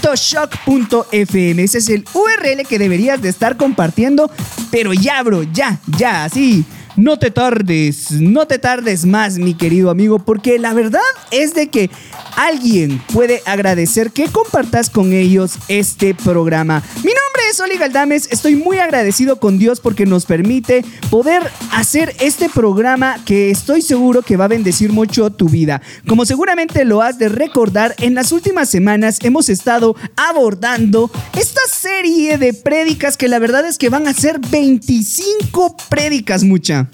www.shock.fm 0.04 1.64
Ese 1.64 1.78
es 1.78 1.90
el 1.90 2.04
URL 2.14 2.66
que 2.68 2.80
deberías 2.80 3.22
de 3.22 3.30
estar 3.30 3.56
compartiendo. 3.58 4.32
Pero 4.72 4.94
ya 4.94 5.22
bro, 5.24 5.44
ya, 5.44 5.80
ya, 5.98 6.26
así 6.26 6.66
no 7.02 7.18
te 7.18 7.32
tardes, 7.32 8.12
no 8.12 8.46
te 8.46 8.60
tardes 8.60 9.06
más, 9.06 9.40
mi 9.40 9.56
querido 9.56 9.90
amigo, 9.90 10.20
porque 10.20 10.60
la 10.60 10.72
verdad 10.74 11.02
es 11.32 11.56
de 11.56 11.68
que 11.68 11.90
alguien 12.38 13.02
puede 13.12 13.42
agradecer 13.46 14.12
que 14.12 14.28
compartas 14.28 14.92
con 14.92 15.12
ellos 15.12 15.54
este 15.68 16.14
programa. 16.14 16.84
Mi 16.98 17.12
nombre 17.12 17.42
es 17.50 17.60
Oli 17.60 17.78
Galdames, 17.78 18.28
estoy 18.32 18.56
muy 18.56 18.78
agradecido 18.78 19.40
con 19.40 19.58
Dios 19.58 19.80
porque 19.80 20.06
nos 20.06 20.28
permite 20.28 20.86
poder 21.10 21.42
hacer 21.72 22.16
este 22.20 22.50
programa 22.50 23.18
que 23.26 23.50
estoy 23.50 23.82
seguro 23.82 24.22
que 24.22 24.38
va 24.38 24.46
a 24.46 24.50
bendecir 24.50 24.92
mucho 24.92 25.32
tu 25.32 25.50
vida. 25.50 25.82
Como 26.08 26.26
seguramente 26.26 26.86
lo 26.86 27.02
has 27.02 27.18
de 27.18 27.30
recordar, 27.30 27.96
en 27.98 28.14
las 28.14 28.32
últimas 28.32 28.70
semanas 28.70 29.18
hemos 29.24 29.50
estado 29.50 29.96
abordando 30.16 31.10
esta 31.34 31.62
serie 31.68 32.38
de 32.38 32.54
prédicas 32.54 33.18
que 33.18 33.28
la 33.28 33.40
verdad 33.40 33.66
es 33.66 33.80
que 33.80 33.90
van 33.90 34.08
a 34.08 34.14
ser 34.14 34.40
25 34.40 35.78
prédicas, 35.90 36.44
mucha. 36.44 36.91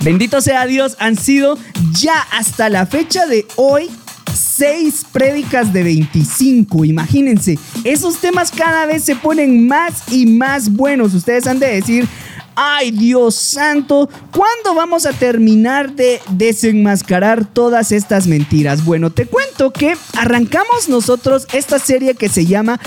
Bendito 0.00 0.40
sea 0.40 0.66
Dios, 0.66 0.96
han 0.98 1.16
sido 1.16 1.58
ya 1.92 2.18
hasta 2.32 2.68
la 2.68 2.86
fecha 2.86 3.26
de 3.26 3.46
hoy 3.56 3.88
seis 4.34 5.04
prédicas 5.10 5.72
de 5.72 5.82
25. 5.82 6.84
Imagínense, 6.84 7.58
esos 7.84 8.18
temas 8.18 8.50
cada 8.50 8.86
vez 8.86 9.04
se 9.04 9.16
ponen 9.16 9.66
más 9.66 10.02
y 10.10 10.26
más 10.26 10.70
buenos. 10.70 11.14
Ustedes 11.14 11.46
han 11.46 11.58
de 11.58 11.68
decir, 11.68 12.08
ay 12.54 12.90
Dios 12.90 13.34
santo, 13.34 14.08
¿cuándo 14.30 14.74
vamos 14.74 15.06
a 15.06 15.12
terminar 15.12 15.94
de 15.94 16.20
desenmascarar 16.30 17.44
todas 17.44 17.92
estas 17.92 18.26
mentiras? 18.26 18.84
Bueno, 18.84 19.10
te 19.10 19.26
cuento 19.26 19.72
que 19.72 19.96
arrancamos 20.18 20.88
nosotros 20.88 21.46
esta 21.52 21.78
serie 21.78 22.14
que 22.14 22.28
se 22.28 22.46
llama 22.46 22.80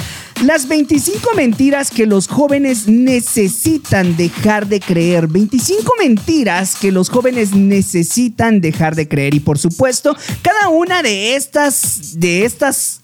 Las 0.43 0.67
25 0.67 1.33
mentiras 1.35 1.89
que 1.89 2.05
los 2.05 2.27
jóvenes 2.27 2.87
necesitan 2.87 4.17
dejar 4.17 4.67
de 4.67 4.79
creer. 4.79 5.27
25 5.27 5.93
mentiras 5.97 6.75
que 6.75 6.91
los 6.91 7.09
jóvenes 7.09 7.53
necesitan 7.53 8.59
dejar 8.59 8.95
de 8.95 9.07
creer. 9.07 9.33
Y 9.33 9.39
por 9.39 9.57
supuesto, 9.57 10.15
cada 10.41 10.69
una 10.69 11.01
de 11.01 11.35
estas, 11.35 12.19
de 12.19 12.43
estas 12.43 13.01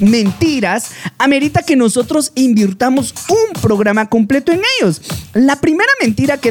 mentiras 0.00 0.90
amerita 1.18 1.62
que 1.62 1.76
nosotros 1.76 2.32
invirtamos 2.34 3.14
un 3.28 3.60
programa 3.60 4.08
completo 4.08 4.52
en 4.52 4.60
ellos. 4.78 5.00
La 5.32 5.60
primera 5.60 5.90
mentira 6.00 6.38
que, 6.38 6.50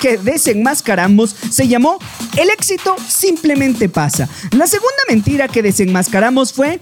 que 0.00 0.18
desenmascaramos 0.18 1.34
se 1.50 1.68
llamó 1.68 1.98
El 2.36 2.50
éxito 2.50 2.96
simplemente 3.08 3.88
pasa. 3.88 4.28
La 4.52 4.66
segunda 4.66 5.02
mentira 5.08 5.48
que 5.48 5.62
desenmascaramos 5.62 6.52
fue 6.52 6.80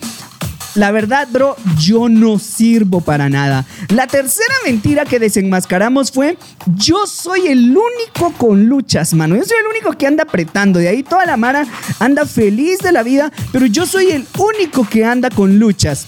la 0.75 0.91
verdad, 0.91 1.29
bro, 1.31 1.57
yo 1.79 2.09
no 2.09 2.39
sirvo 2.39 3.01
para 3.01 3.29
nada. 3.29 3.65
La 3.89 4.07
tercera 4.07 4.55
mentira 4.65 5.05
que 5.05 5.19
desenmascaramos 5.19 6.13
fue, 6.13 6.39
yo 6.77 7.07
soy 7.07 7.49
el 7.49 7.77
único 7.77 8.33
con 8.37 8.67
luchas, 8.67 9.15
mano. 9.15 9.37
Yo 9.37 9.45
soy 9.45 9.59
el 9.61 9.67
único 9.67 9.93
que 9.97 10.07
anda 10.07 10.25
apretando. 10.25 10.79
De 10.79 10.89
ahí 10.89 11.03
toda 11.03 11.27
la 11.27 11.37
mara 11.37 11.67
anda 11.99 12.27
feliz 12.27 12.79
de 12.79 12.93
la 12.93 13.03
vida, 13.03 13.33
pero 13.53 13.67
yo 13.67 13.87
soy 13.87 14.11
el 14.11 14.27
único 14.39 14.89
que 14.89 15.05
anda 15.05 15.31
con 15.31 15.59
luchas. 15.59 16.07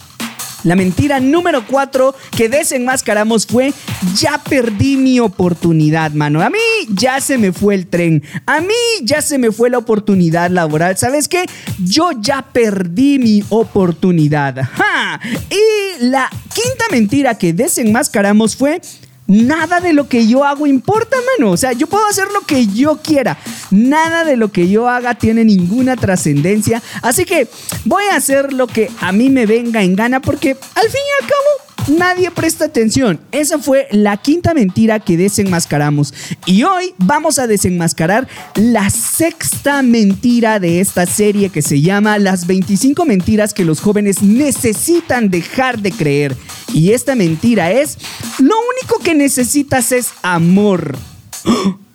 La 0.65 0.77
mentira 0.77 1.21
número 1.21 1.67
4 1.67 2.15
que 2.37 2.49
desenmascaramos 2.49 3.47
fue 3.47 3.73
ya 4.15 4.39
perdí 4.39 4.97
mi 4.97 5.21
oportunidad, 5.21 6.13
mano. 6.13 6.43
A 6.43 6.51
mí 6.51 6.59
ya 6.89 7.21
se 7.21 7.39
me 7.39 7.53
fue 7.53 7.75
el 7.75 7.87
tren. 7.87 8.23
A 8.47 8.61
mí 8.61 8.75
ya 9.03 9.23
se 9.23 9.39
me 9.39 9.53
fue 9.53 9.71
la 9.71 9.79
oportunidad 9.79 10.51
laboral. 10.51 10.97
¿Sabes 10.97 11.29
qué? 11.29 11.47
Yo 11.79 12.11
ya 12.21 12.43
perdí 12.53 13.19
mi 13.19 13.45
oportunidad. 13.49 14.63
¡Ja! 14.75 15.21
Y 15.51 16.05
la 16.05 16.29
quinta 16.55 16.85
mentira 16.91 17.37
que 17.37 17.53
desenmascaramos 17.53 18.57
fue 18.57 18.81
Nada 19.31 19.79
de 19.79 19.93
lo 19.93 20.09
que 20.09 20.27
yo 20.27 20.45
hago 20.45 20.67
importa, 20.67 21.17
mano. 21.39 21.53
O 21.53 21.57
sea, 21.57 21.73
yo 21.73 21.87
puedo 21.87 22.05
hacer 22.09 22.27
lo 22.33 22.41
que 22.41 22.67
yo 22.67 22.97
quiera. 22.97 23.39
Nada 23.71 24.25
de 24.25 24.37
lo 24.37 24.51
que 24.51 24.69
yo 24.69 24.89
haga 24.89 25.15
tiene 25.15 25.45
ninguna 25.45 25.95
trascendencia. 25.95 26.83
Así 27.01 27.25
que 27.25 27.47
voy 27.85 28.03
a 28.11 28.17
hacer 28.17 28.53
lo 28.53 28.67
que 28.67 28.91
a 29.01 29.13
mí 29.13 29.31
me 29.31 29.47
venga 29.47 29.85
en 29.85 29.95
gana 29.95 30.21
porque 30.21 30.51
al 30.51 30.89
fin 30.89 31.01
y 31.01 31.23
al 31.23 31.29
cabo 31.29 31.60
nadie 31.89 32.31
presta 32.31 32.67
atención. 32.67 33.21
Esa 33.33 33.59
fue 33.59 33.89
la 33.91 34.17
quinta 34.17 34.55
mentira 34.55 35.01
que 35.01 35.17
desenmascaramos. 35.17 36.15
Y 36.47 36.65
hoy 36.65 36.95
vamos 36.99 37.39
a 37.39 37.47
desenmascarar 37.47 38.29
la 38.55 38.91
sexta 38.91 39.83
mentira 39.83 40.61
de 40.61 40.81
esta 40.81 41.07
serie 41.07 41.51
que 41.51 41.63
se 41.63 41.81
llama 41.81 42.19
Las 42.19 42.47
25 42.47 43.05
mentiras 43.05 43.55
que 43.55 43.65
los 43.65 43.81
jóvenes 43.81 44.23
necesitan 44.23 45.31
dejar 45.31 45.81
de 45.81 45.93
creer. 45.93 46.37
Y 46.73 46.93
esta 46.93 47.15
mentira 47.15 47.71
es, 47.73 47.99
lo 48.39 48.55
único 48.55 49.03
que 49.03 49.15
necesitas 49.15 49.93
es 49.93 50.11
amor. 50.23 50.97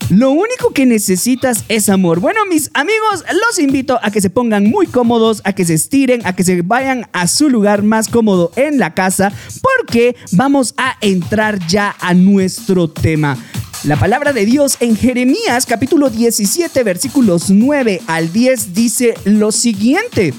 Lo 0.10 0.30
único 0.30 0.70
que 0.72 0.86
necesitas 0.86 1.64
es 1.68 1.90
amor. 1.90 2.20
Bueno, 2.20 2.46
mis 2.48 2.70
amigos, 2.76 3.24
los 3.28 3.58
invito 3.58 4.00
a 4.04 4.12
que 4.12 4.22
se 4.22 4.30
pongan 4.30 4.66
muy 4.66 4.86
cómodos, 4.86 5.42
a 5.46 5.54
que 5.54 5.66
se 5.66 5.74
estiren, 5.74 6.22
a 6.28 6.36
que 6.36 6.44
se 6.44 6.62
vayan 6.62 7.10
a 7.12 7.28
su 7.28 7.50
lugar 7.50 7.82
más 7.82 8.08
cómodo 8.08 8.52
en 8.56 8.78
la 8.78 8.94
casa, 8.94 9.34
porque 9.62 10.16
vamos 10.32 10.76
a 10.78 10.96
entrar 11.02 11.58
ya 11.68 11.96
a 12.00 12.14
nuestro 12.14 12.88
tema. 12.88 13.36
La 13.84 13.98
palabra 13.98 14.32
de 14.32 14.46
Dios 14.46 14.78
en 14.80 14.96
Jeremías 14.96 15.66
capítulo 15.66 16.12
17 16.12 16.84
versículos 16.84 17.50
9 17.50 18.02
al 18.06 18.32
10 18.32 18.76
dice 18.76 19.16
lo 19.26 19.52
siguiente. 19.52 20.36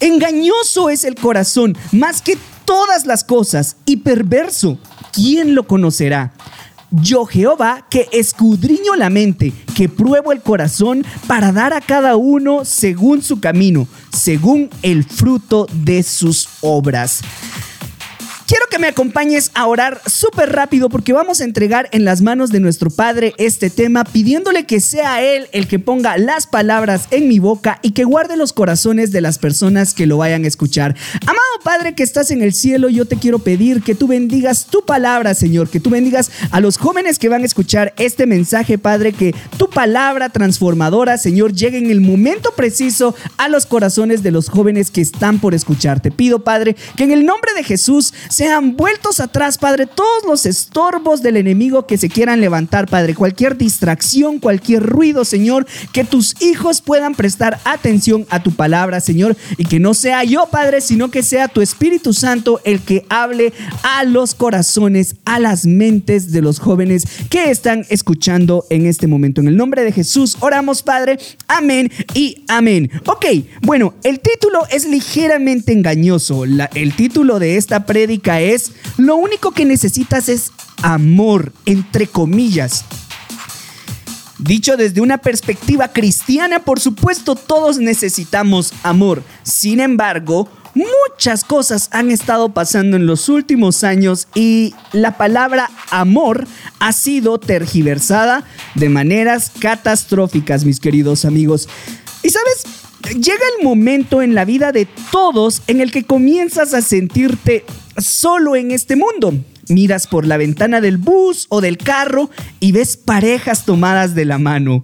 Engañoso 0.00 0.90
es 0.90 1.04
el 1.04 1.14
corazón 1.14 1.76
más 1.92 2.22
que 2.22 2.36
todas 2.64 3.06
las 3.06 3.22
cosas 3.22 3.76
y 3.86 3.98
perverso. 3.98 4.78
¿Quién 5.12 5.54
lo 5.54 5.66
conocerá? 5.66 6.32
Yo 6.90 7.26
Jehová 7.26 7.86
que 7.90 8.08
escudriño 8.12 8.96
la 8.96 9.10
mente, 9.10 9.52
que 9.76 9.88
pruebo 9.88 10.32
el 10.32 10.40
corazón 10.40 11.04
para 11.26 11.52
dar 11.52 11.72
a 11.72 11.80
cada 11.80 12.16
uno 12.16 12.64
según 12.64 13.22
su 13.22 13.40
camino, 13.40 13.86
según 14.16 14.70
el 14.82 15.04
fruto 15.04 15.66
de 15.72 16.02
sus 16.02 16.48
obras. 16.62 17.22
Quiero 18.48 18.64
que 18.70 18.78
me 18.78 18.86
acompañes 18.86 19.50
a 19.52 19.66
orar 19.66 20.00
súper 20.06 20.50
rápido 20.50 20.88
porque 20.88 21.12
vamos 21.12 21.42
a 21.42 21.44
entregar 21.44 21.90
en 21.92 22.06
las 22.06 22.22
manos 22.22 22.48
de 22.48 22.60
nuestro 22.60 22.88
Padre 22.88 23.34
este 23.36 23.68
tema 23.68 24.04
pidiéndole 24.04 24.64
que 24.64 24.80
sea 24.80 25.20
Él 25.22 25.48
el 25.52 25.68
que 25.68 25.78
ponga 25.78 26.16
las 26.16 26.46
palabras 26.46 27.08
en 27.10 27.28
mi 27.28 27.40
boca 27.40 27.78
y 27.82 27.90
que 27.90 28.04
guarde 28.04 28.38
los 28.38 28.54
corazones 28.54 29.12
de 29.12 29.20
las 29.20 29.36
personas 29.36 29.92
que 29.92 30.06
lo 30.06 30.16
vayan 30.16 30.44
a 30.44 30.48
escuchar. 30.48 30.96
Amado 31.20 31.47
Padre 31.62 31.94
que 31.94 32.02
estás 32.02 32.30
en 32.30 32.42
el 32.42 32.54
cielo, 32.54 32.88
yo 32.88 33.04
te 33.04 33.16
quiero 33.16 33.38
pedir 33.38 33.82
que 33.82 33.94
tú 33.94 34.06
bendigas 34.06 34.66
tu 34.66 34.84
palabra, 34.84 35.34
Señor, 35.34 35.68
que 35.68 35.80
tú 35.80 35.90
bendigas 35.90 36.30
a 36.50 36.60
los 36.60 36.78
jóvenes 36.78 37.18
que 37.18 37.28
van 37.28 37.42
a 37.42 37.46
escuchar 37.46 37.92
este 37.98 38.26
mensaje, 38.26 38.78
Padre, 38.78 39.12
que 39.12 39.34
tu 39.56 39.68
palabra 39.68 40.28
transformadora, 40.28 41.18
Señor, 41.18 41.52
llegue 41.52 41.78
en 41.78 41.90
el 41.90 42.00
momento 42.00 42.52
preciso 42.56 43.14
a 43.36 43.48
los 43.48 43.66
corazones 43.66 44.22
de 44.22 44.30
los 44.30 44.48
jóvenes 44.48 44.90
que 44.90 45.00
están 45.00 45.40
por 45.40 45.54
escuchar. 45.54 46.00
Te 46.00 46.10
pido, 46.10 46.44
Padre, 46.44 46.76
que 46.96 47.04
en 47.04 47.12
el 47.12 47.26
nombre 47.26 47.52
de 47.54 47.64
Jesús 47.64 48.14
sean 48.30 48.76
vueltos 48.76 49.20
atrás, 49.20 49.58
Padre, 49.58 49.86
todos 49.86 50.24
los 50.26 50.46
estorbos 50.46 51.22
del 51.22 51.36
enemigo 51.36 51.86
que 51.86 51.98
se 51.98 52.08
quieran 52.08 52.40
levantar, 52.40 52.88
Padre, 52.88 53.14
cualquier 53.14 53.56
distracción, 53.56 54.38
cualquier 54.38 54.82
ruido, 54.82 55.24
Señor, 55.24 55.66
que 55.92 56.04
tus 56.04 56.40
hijos 56.40 56.80
puedan 56.80 57.14
prestar 57.14 57.60
atención 57.64 58.26
a 58.30 58.42
tu 58.42 58.52
palabra, 58.52 59.00
Señor, 59.00 59.36
y 59.56 59.64
que 59.64 59.80
no 59.80 59.94
sea 59.94 60.24
yo, 60.24 60.48
Padre, 60.50 60.80
sino 60.80 61.10
que 61.10 61.22
sea 61.22 61.47
tu 61.48 61.60
Espíritu 61.60 62.12
Santo 62.12 62.60
el 62.64 62.80
que 62.80 63.04
hable 63.08 63.52
a 63.82 64.04
los 64.04 64.34
corazones, 64.34 65.16
a 65.24 65.38
las 65.38 65.66
mentes 65.66 66.32
de 66.32 66.42
los 66.42 66.58
jóvenes 66.58 67.04
que 67.30 67.50
están 67.50 67.86
escuchando 67.88 68.64
en 68.70 68.86
este 68.86 69.06
momento. 69.06 69.40
En 69.40 69.48
el 69.48 69.56
nombre 69.56 69.84
de 69.84 69.92
Jesús 69.92 70.36
oramos, 70.40 70.82
Padre. 70.82 71.18
Amén 71.46 71.90
y 72.14 72.44
amén. 72.48 72.90
Ok, 73.06 73.26
bueno, 73.62 73.94
el 74.04 74.20
título 74.20 74.60
es 74.70 74.86
ligeramente 74.86 75.72
engañoso. 75.72 76.44
el 76.44 76.94
título 76.94 77.38
de 77.38 77.56
esta 77.56 77.86
prédica 77.86 78.40
es 78.40 78.72
Lo 78.96 79.16
único 79.16 79.52
que 79.52 79.64
necesitas 79.64 80.28
es 80.28 80.52
amor, 80.82 81.52
entre 81.66 82.06
comillas. 82.06 82.84
Dicho 84.38 84.76
desde 84.76 85.00
una 85.00 85.18
perspectiva 85.18 85.88
cristiana, 85.88 86.60
por 86.60 86.78
supuesto 86.78 87.34
todos 87.34 87.78
necesitamos 87.78 88.72
amor. 88.84 89.24
Sin 89.42 89.80
embargo, 89.80 90.48
muchas 90.78 91.44
cosas 91.44 91.88
han 91.92 92.10
estado 92.10 92.50
pasando 92.50 92.96
en 92.96 93.06
los 93.06 93.28
últimos 93.28 93.84
años 93.84 94.28
y 94.34 94.74
la 94.92 95.16
palabra 95.16 95.70
amor 95.90 96.46
ha 96.78 96.92
sido 96.92 97.38
tergiversada 97.38 98.44
de 98.74 98.88
maneras 98.88 99.50
catastróficas, 99.58 100.64
mis 100.64 100.80
queridos 100.80 101.24
amigos. 101.24 101.68
Y 102.22 102.30
sabes, 102.30 102.64
llega 103.14 103.44
el 103.58 103.64
momento 103.64 104.22
en 104.22 104.34
la 104.34 104.44
vida 104.44 104.72
de 104.72 104.86
todos 105.10 105.62
en 105.66 105.80
el 105.80 105.90
que 105.90 106.04
comienzas 106.04 106.74
a 106.74 106.82
sentirte 106.82 107.64
solo 107.96 108.54
en 108.54 108.70
este 108.70 108.96
mundo. 108.96 109.34
Miras 109.68 110.06
por 110.06 110.26
la 110.26 110.38
ventana 110.38 110.80
del 110.80 110.96
bus 110.96 111.46
o 111.50 111.60
del 111.60 111.76
carro 111.76 112.30
y 112.58 112.72
ves 112.72 112.96
parejas 112.96 113.66
tomadas 113.66 114.14
de 114.14 114.24
la 114.24 114.38
mano. 114.38 114.82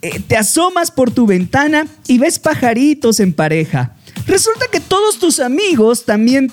Eh, 0.00 0.20
te 0.26 0.36
asomas 0.36 0.90
por 0.90 1.10
tu 1.10 1.26
ventana 1.26 1.86
y 2.06 2.18
ves 2.18 2.38
pajaritos 2.38 3.20
en 3.20 3.34
pareja. 3.34 3.96
Resulta 4.26 4.66
que 4.70 4.80
todos 4.80 5.18
tus 5.18 5.40
amigos 5.40 6.04
también, 6.04 6.52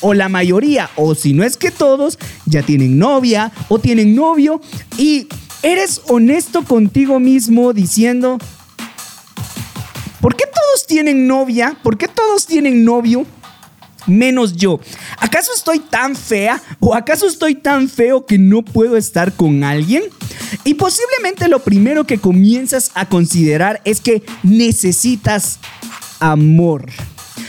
o 0.00 0.14
la 0.14 0.28
mayoría, 0.28 0.90
o 0.96 1.14
si 1.14 1.32
no 1.32 1.44
es 1.44 1.56
que 1.56 1.70
todos, 1.70 2.18
ya 2.46 2.62
tienen 2.62 2.98
novia 2.98 3.52
o 3.68 3.78
tienen 3.78 4.14
novio 4.14 4.60
y 4.98 5.28
eres 5.62 6.02
honesto 6.08 6.62
contigo 6.64 7.20
mismo 7.20 7.72
diciendo, 7.72 8.38
¿por 10.20 10.36
qué 10.36 10.44
todos 10.44 10.86
tienen 10.86 11.26
novia? 11.26 11.76
¿Por 11.82 11.96
qué 11.96 12.08
todos 12.08 12.46
tienen 12.46 12.84
novio? 12.84 13.26
menos 14.06 14.56
yo. 14.56 14.80
¿Acaso 15.18 15.52
estoy 15.54 15.80
tan 15.80 16.16
fea 16.16 16.60
o 16.80 16.94
acaso 16.94 17.26
estoy 17.26 17.54
tan 17.54 17.88
feo 17.88 18.26
que 18.26 18.38
no 18.38 18.62
puedo 18.62 18.96
estar 18.96 19.32
con 19.32 19.64
alguien? 19.64 20.02
Y 20.64 20.74
posiblemente 20.74 21.48
lo 21.48 21.60
primero 21.60 22.04
que 22.04 22.18
comienzas 22.18 22.90
a 22.94 23.08
considerar 23.08 23.80
es 23.84 24.00
que 24.00 24.22
necesitas 24.42 25.58
amor. 26.20 26.86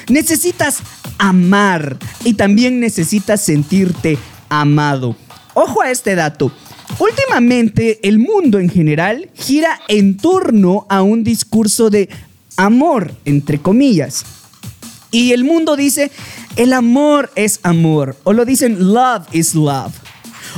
Necesitas 0.08 0.80
amar 1.18 1.98
y 2.24 2.34
también 2.34 2.80
necesitas 2.80 3.42
sentirte 3.42 4.18
amado. 4.50 5.16
Ojo 5.54 5.82
a 5.82 5.92
este 5.92 6.16
dato. 6.16 6.52
Últimamente 7.00 8.00
el 8.08 8.20
mundo 8.20 8.60
en 8.60 8.70
general 8.70 9.30
gira 9.34 9.80
en 9.88 10.18
torno 10.18 10.86
a 10.90 11.02
un 11.02 11.24
discurso 11.24 11.90
de 11.90 12.10
amor, 12.58 13.14
entre 13.26 13.60
comillas. 13.60 14.24
Y 15.12 15.32
el 15.32 15.44
mundo 15.44 15.76
dice, 15.76 16.12
el 16.56 16.74
amor 16.74 17.32
es 17.36 17.60
amor. 17.64 18.18
O 18.24 18.34
lo 18.34 18.46
dicen, 18.46 18.94
love 18.94 19.28
is 19.32 19.56
love. 19.56 19.94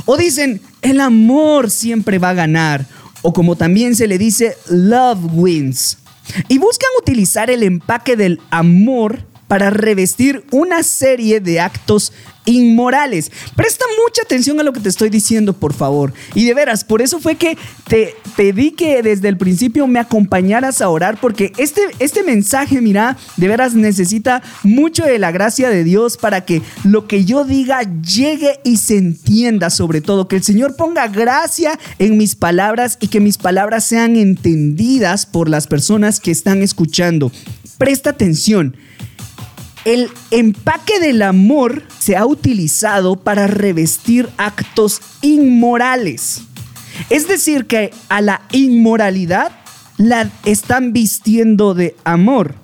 O 0.04 0.16
dicen, 0.16 0.60
el 0.82 1.00
amor 1.00 1.70
siempre 1.70 2.18
va 2.18 2.30
a 2.30 2.34
ganar. 2.34 2.86
O 3.22 3.32
como 3.32 3.56
también 3.56 3.94
se 3.96 4.06
le 4.06 4.18
dice, 4.18 4.56
love 4.68 5.20
wins. 5.32 5.98
Y 6.48 6.58
buscan 6.58 6.90
utilizar 6.98 7.50
el 7.50 7.62
empaque 7.62 8.16
del 8.16 8.40
amor 8.50 9.20
para 9.48 9.70
revestir 9.70 10.44
una 10.52 10.82
serie 10.82 11.40
de 11.40 11.60
actos 11.60 12.12
inmorales. 12.48 13.30
Presta 13.54 13.84
mucha 14.02 14.22
atención 14.22 14.58
a 14.58 14.62
lo 14.62 14.72
que 14.72 14.80
te 14.80 14.88
estoy 14.88 15.10
diciendo, 15.10 15.52
por 15.52 15.74
favor. 15.74 16.14
Y 16.34 16.46
de 16.46 16.54
veras, 16.54 16.82
por 16.82 17.02
eso 17.02 17.20
fue 17.20 17.36
que 17.36 17.58
te 17.88 18.14
pedí 18.36 18.70
que 18.70 19.02
desde 19.02 19.28
el 19.28 19.36
principio 19.36 19.86
me 19.86 19.98
acompañaras 19.98 20.80
a 20.80 20.88
orar, 20.88 21.20
porque 21.20 21.52
este, 21.58 21.82
este 21.98 22.22
mensaje, 22.22 22.80
mira, 22.80 23.18
de 23.36 23.48
veras 23.48 23.74
necesita 23.74 24.42
mucho 24.62 25.04
de 25.04 25.18
la 25.18 25.30
gracia 25.30 25.68
de 25.68 25.84
Dios 25.84 26.16
para 26.16 26.44
que 26.44 26.62
lo 26.84 27.06
que 27.06 27.24
yo 27.24 27.44
diga 27.44 27.82
llegue 27.82 28.60
y 28.64 28.78
se 28.78 28.96
entienda, 28.96 29.68
sobre 29.68 30.00
todo, 30.00 30.26
que 30.26 30.36
el 30.36 30.42
Señor 30.42 30.74
ponga 30.74 31.08
gracia 31.08 31.78
en 31.98 32.16
mis 32.16 32.34
palabras 32.34 32.96
y 33.00 33.08
que 33.08 33.20
mis 33.20 33.36
palabras 33.36 33.84
sean 33.84 34.16
entendidas 34.16 35.26
por 35.26 35.50
las 35.50 35.66
personas 35.66 36.18
que 36.18 36.30
están 36.30 36.62
escuchando. 36.62 37.30
Presta 37.76 38.10
atención. 38.10 38.74
El 39.84 40.10
empaque 40.30 41.00
del 41.00 41.22
amor 41.22 41.84
se 41.98 42.16
ha 42.16 42.26
utilizado 42.26 43.16
para 43.16 43.46
revestir 43.46 44.28
actos 44.36 45.00
inmorales. 45.22 46.42
Es 47.10 47.28
decir, 47.28 47.66
que 47.66 47.92
a 48.08 48.20
la 48.20 48.42
inmoralidad 48.52 49.52
la 49.96 50.30
están 50.44 50.92
vistiendo 50.92 51.74
de 51.74 51.96
amor. 52.04 52.54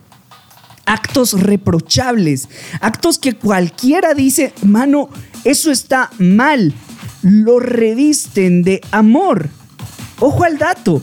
Actos 0.87 1.41
reprochables, 1.41 2.49
actos 2.81 3.19
que 3.19 3.35
cualquiera 3.35 4.15
dice, 4.15 4.53
mano, 4.63 5.09
eso 5.45 5.71
está 5.71 6.11
mal. 6.19 6.75
Lo 7.23 7.59
revisten 7.59 8.63
de 8.63 8.81
amor. 8.91 9.49
Ojo 10.21 10.45
al 10.45 10.59
dato. 10.59 11.03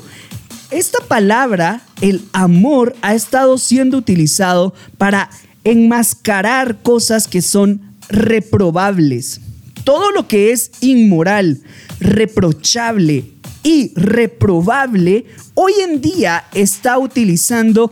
Esta 0.69 0.99
palabra, 1.05 1.81
el 1.99 2.23
amor, 2.31 2.95
ha 3.01 3.13
estado 3.13 3.57
siendo 3.57 3.97
utilizado 3.97 4.73
para 4.97 5.29
enmascarar 5.63 6.81
cosas 6.81 7.27
que 7.27 7.41
son 7.41 7.81
reprobables. 8.09 9.41
Todo 9.83 10.11
lo 10.11 10.27
que 10.27 10.51
es 10.51 10.71
inmoral, 10.81 11.61
reprochable 11.99 13.25
y 13.63 13.93
reprobable, 13.95 15.25
hoy 15.55 15.73
en 15.83 16.01
día 16.01 16.45
está 16.53 16.97
utilizando 16.97 17.91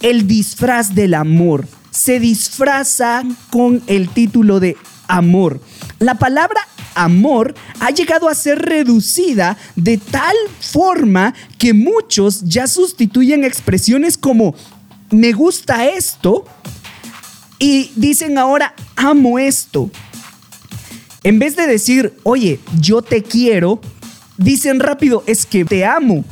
el 0.00 0.26
disfraz 0.26 0.94
del 0.94 1.14
amor. 1.14 1.66
Se 1.90 2.20
disfraza 2.20 3.22
con 3.50 3.82
el 3.86 4.08
título 4.10 4.60
de 4.60 4.76
amor. 5.08 5.60
La 5.98 6.16
palabra 6.16 6.60
amor 6.94 7.54
ha 7.80 7.90
llegado 7.90 8.28
a 8.28 8.34
ser 8.34 8.58
reducida 8.60 9.56
de 9.76 9.98
tal 9.98 10.36
forma 10.60 11.34
que 11.58 11.72
muchos 11.74 12.42
ya 12.44 12.66
sustituyen 12.66 13.44
expresiones 13.44 14.16
como 14.16 14.54
me 15.10 15.32
gusta 15.32 15.86
esto 15.86 16.44
y 17.58 17.90
dicen 17.96 18.38
ahora, 18.38 18.74
amo 18.96 19.38
esto. 19.38 19.90
En 21.22 21.38
vez 21.38 21.56
de 21.56 21.66
decir, 21.66 22.14
oye, 22.22 22.60
yo 22.80 23.02
te 23.02 23.22
quiero, 23.22 23.80
dicen 24.36 24.80
rápido, 24.80 25.24
es 25.26 25.46
que 25.46 25.64
te 25.64 25.84
amo. 25.84 26.24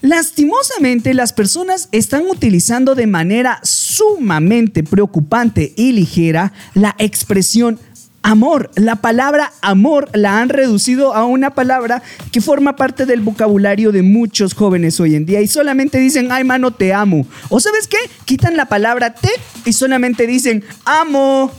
Lastimosamente, 0.00 1.12
las 1.12 1.32
personas 1.32 1.88
están 1.90 2.26
utilizando 2.28 2.94
de 2.94 3.08
manera 3.08 3.60
sumamente 3.64 4.84
preocupante 4.84 5.72
y 5.76 5.92
ligera 5.92 6.52
la 6.74 6.94
expresión 6.98 7.80
amor. 8.22 8.70
La 8.76 8.96
palabra 8.96 9.52
amor 9.60 10.08
la 10.12 10.40
han 10.40 10.48
reducido 10.48 11.14
a 11.14 11.24
una 11.24 11.50
palabra 11.54 12.02
que 12.32 12.40
forma 12.40 12.76
parte 12.76 13.06
del 13.06 13.20
vocabulario 13.20 13.92
de 13.92 14.02
muchos 14.02 14.54
jóvenes 14.54 15.00
hoy 15.00 15.14
en 15.14 15.26
día 15.26 15.40
y 15.40 15.46
solamente 15.46 15.98
dicen, 15.98 16.30
ay 16.32 16.44
mano, 16.44 16.72
te 16.72 16.92
amo. 16.92 17.26
O 17.48 17.60
sabes 17.60 17.86
qué? 17.88 17.98
Quitan 18.24 18.56
la 18.56 18.66
palabra 18.66 19.14
te 19.14 19.30
y 19.64 19.72
solamente 19.72 20.26
dicen, 20.26 20.64
amo. 20.84 21.50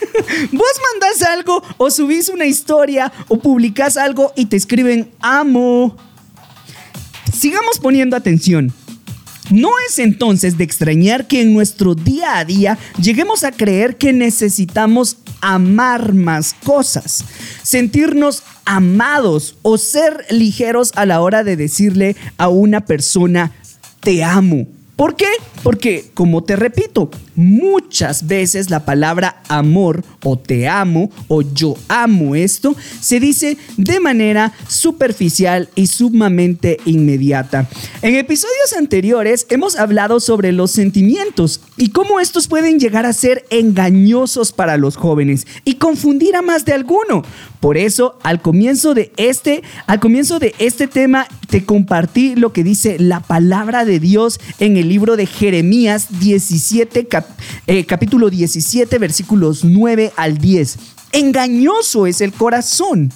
Vos 0.52 0.80
mandás 0.92 1.22
algo 1.28 1.62
o 1.76 1.90
subís 1.90 2.28
una 2.28 2.46
historia 2.46 3.12
o 3.28 3.38
publicás 3.38 3.96
algo 3.96 4.32
y 4.36 4.46
te 4.46 4.56
escriben, 4.56 5.10
amo. 5.20 5.96
Sigamos 7.32 7.78
poniendo 7.78 8.16
atención. 8.16 8.72
No 9.50 9.70
es 9.88 9.98
entonces 9.98 10.56
de 10.58 10.64
extrañar 10.64 11.26
que 11.26 11.42
en 11.42 11.52
nuestro 11.52 11.96
día 11.96 12.38
a 12.38 12.44
día 12.44 12.78
lleguemos 13.02 13.42
a 13.42 13.50
creer 13.50 13.96
que 13.96 14.12
necesitamos 14.12 15.16
amar 15.40 16.14
más 16.14 16.54
cosas, 16.64 17.24
sentirnos 17.62 18.42
amados 18.64 19.56
o 19.62 19.78
ser 19.78 20.24
ligeros 20.30 20.92
a 20.94 21.06
la 21.06 21.20
hora 21.20 21.44
de 21.44 21.56
decirle 21.56 22.16
a 22.38 22.48
una 22.48 22.82
persona 22.82 23.52
te 24.00 24.24
amo. 24.24 24.66
¿Por 25.00 25.16
qué? 25.16 25.28
Porque, 25.62 26.10
como 26.12 26.44
te 26.44 26.56
repito, 26.56 27.10
muchas 27.34 28.26
veces 28.26 28.68
la 28.68 28.84
palabra 28.84 29.42
amor 29.48 30.04
o 30.22 30.38
te 30.38 30.68
amo 30.68 31.10
o 31.26 31.40
yo 31.40 31.74
amo 31.88 32.34
esto 32.34 32.76
se 33.00 33.18
dice 33.18 33.56
de 33.78 33.98
manera 33.98 34.52
superficial 34.68 35.70
y 35.74 35.86
sumamente 35.86 36.76
inmediata. 36.84 37.66
En 38.02 38.14
episodios 38.14 38.74
anteriores 38.76 39.46
hemos 39.48 39.76
hablado 39.76 40.20
sobre 40.20 40.52
los 40.52 40.70
sentimientos 40.70 41.62
y 41.80 41.88
cómo 41.88 42.20
estos 42.20 42.46
pueden 42.46 42.78
llegar 42.78 43.06
a 43.06 43.14
ser 43.14 43.46
engañosos 43.48 44.52
para 44.52 44.76
los 44.76 44.96
jóvenes 44.96 45.46
y 45.64 45.76
confundir 45.76 46.36
a 46.36 46.42
más 46.42 46.66
de 46.66 46.74
alguno. 46.74 47.22
Por 47.58 47.78
eso, 47.78 48.18
al 48.22 48.42
comienzo 48.42 48.92
de 48.92 49.12
este, 49.16 49.62
al 49.86 49.98
comienzo 49.98 50.38
de 50.38 50.54
este 50.58 50.88
tema 50.88 51.26
te 51.48 51.64
compartí 51.64 52.36
lo 52.36 52.52
que 52.52 52.64
dice 52.64 52.98
la 52.98 53.20
palabra 53.20 53.86
de 53.86 53.98
Dios 53.98 54.40
en 54.58 54.76
el 54.76 54.90
libro 54.90 55.16
de 55.16 55.24
Jeremías 55.24 56.20
17 56.20 57.08
eh, 57.66 57.86
capítulo 57.86 58.28
17 58.28 58.98
versículos 58.98 59.64
9 59.64 60.12
al 60.16 60.36
10. 60.36 60.78
Engañoso 61.12 62.06
es 62.06 62.20
el 62.20 62.34
corazón, 62.34 63.10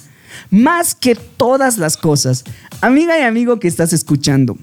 más 0.49 0.95
que 0.95 1.13
todas 1.13 1.77
las 1.77 1.97
cosas. 1.97 2.43
Amiga 2.81 3.19
y 3.19 3.21
amigo 3.21 3.59
que 3.59 3.67
estás 3.67 3.93
escuchando, 3.93 4.57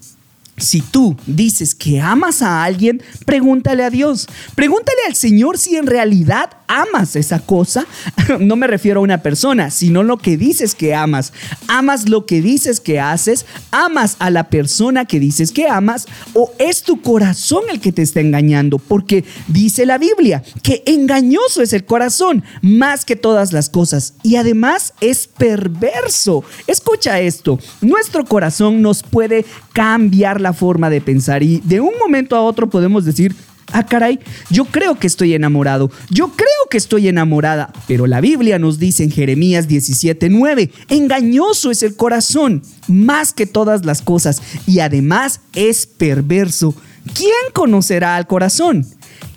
si 0.59 0.83
tú 0.83 1.17
dices 1.27 1.75
que 1.75 2.01
amas 2.01 2.43
a 2.43 2.63
alguien, 2.63 3.03
pregúntale 3.25 3.85
a 3.85 3.91
Dios. 3.91 4.29
Pregúntale 4.55 4.99
al 5.09 5.17
Señor 5.17 5.57
si 5.57 5.77
en 5.77 5.87
realidad 5.87 6.51
amas 6.69 7.17
esa 7.17 7.41
cosa. 7.41 7.87
No 8.39 8.57
me 8.57 8.67
refiero 8.67 9.01
a 9.01 9.03
una 9.03 9.23
persona, 9.23 9.71
sino 9.71 10.03
lo 10.03 10.17
que 10.17 10.37
dices 10.37 10.75
que 10.75 10.95
amas. 10.95 11.33
Amas 11.69 12.09
lo 12.09 12.25
que 12.25 12.41
dices 12.41 12.81
que 12.81 13.01
haces. 13.01 13.47
Amas 13.71 14.17
a 14.21 14.31
la 14.31 14.49
persona 14.49 15.05
que 15.05 15.21
dices 15.21 15.53
que 15.53 15.69
amas. 15.69 16.07
O 16.35 16.53
es 16.59 16.83
tu 16.83 17.03
corazón 17.03 17.65
el 17.71 17.81
que 17.81 17.93
te 17.93 18.03
está 18.03 18.21
engañando. 18.21 18.79
Porque 18.79 19.25
dice 19.49 19.87
la 19.87 19.99
Biblia 19.99 20.43
que 20.63 20.83
engañoso 20.87 21.63
es 21.63 21.73
el 21.73 21.85
corazón 21.85 22.45
más 22.63 23.05
que 23.05 23.17
todas 23.17 23.53
las 23.53 23.69
cosas. 23.69 24.15
Y 24.23 24.37
además 24.37 24.95
es 25.01 25.27
perverso. 25.27 26.45
Escucha 26.67 27.21
esto. 27.21 27.59
Nuestro 27.81 28.25
corazón 28.25 28.83
nos 28.83 29.03
puede 29.03 29.45
cambiar 29.73 30.41
la 30.43 30.53
forma 30.53 30.91
de 30.91 31.01
pensar 31.01 31.43
y 31.43 31.61
de 31.65 31.81
un 31.81 31.93
momento 31.99 32.37
a 32.37 32.43
otro 32.43 32.69
podemos 32.69 33.05
decir, 33.05 33.35
ah 33.73 33.87
caray, 33.87 34.19
yo 34.51 34.65
creo 34.67 34.99
que 34.99 35.07
estoy 35.07 35.35
enamorado, 35.35 35.91
yo 36.11 36.29
creo 36.29 36.49
que 36.71 36.77
estoy 36.77 37.09
enamorada, 37.09 37.73
pero 37.89 38.07
la 38.07 38.21
Biblia 38.21 38.59
nos 38.59 38.79
dice 38.79 39.05
en 39.05 39.11
Jeremías 39.11 39.69
17:9, 39.69 40.71
engañoso 40.89 41.71
es 41.71 41.83
el 41.83 41.97
corazón 41.97 42.63
más 42.89 43.33
que 43.33 43.47
todas 43.47 43.85
las 43.85 44.03
cosas 44.03 44.43
y 44.67 44.81
además 44.81 45.41
es 45.55 45.87
perverso. 45.87 46.75
¿Quién 47.15 47.33
conocerá 47.53 48.17
al 48.17 48.27
corazón? 48.27 48.87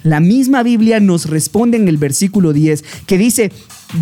La 0.03 0.19
misma 0.19 0.61
Biblia 0.61 0.99
nos 0.99 1.27
responde 1.27 1.77
en 1.77 1.87
el 1.87 1.97
versículo 1.97 2.53
10 2.53 2.83
que 3.07 3.17
dice, 3.17 3.51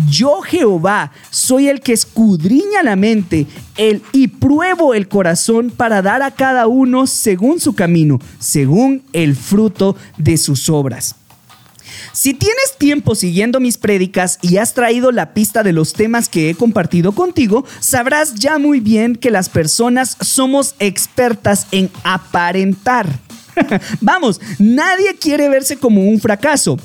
yo 0.08 0.40
Jehová 0.42 1.12
soy 1.30 1.68
el 1.68 1.80
que 1.80 1.92
escudriña 1.92 2.82
la 2.82 2.96
mente 2.96 3.46
el, 3.76 4.02
y 4.12 4.28
pruebo 4.28 4.94
el 4.94 5.08
corazón 5.08 5.70
para 5.70 6.02
dar 6.02 6.22
a 6.22 6.32
cada 6.32 6.66
uno 6.66 7.06
según 7.06 7.60
su 7.60 7.74
camino, 7.74 8.18
según 8.38 9.02
el 9.12 9.36
fruto 9.36 9.96
de 10.16 10.36
sus 10.36 10.68
obras. 10.68 11.16
Si 12.12 12.34
tienes 12.34 12.76
tiempo 12.78 13.14
siguiendo 13.14 13.60
mis 13.60 13.78
prédicas 13.78 14.38
y 14.40 14.56
has 14.56 14.74
traído 14.74 15.10
la 15.10 15.34
pista 15.34 15.62
de 15.62 15.72
los 15.72 15.92
temas 15.92 16.28
que 16.28 16.50
he 16.50 16.54
compartido 16.54 17.12
contigo, 17.12 17.64
sabrás 17.80 18.34
ya 18.34 18.58
muy 18.58 18.80
bien 18.80 19.16
que 19.16 19.30
las 19.30 19.48
personas 19.48 20.16
somos 20.20 20.74
expertas 20.78 21.66
en 21.72 21.90
aparentar. 22.04 23.08
Vamos, 24.00 24.40
nadie 24.58 25.14
quiere 25.16 25.48
verse 25.48 25.76
como 25.76 26.08
un 26.08 26.20
fracaso 26.20 26.78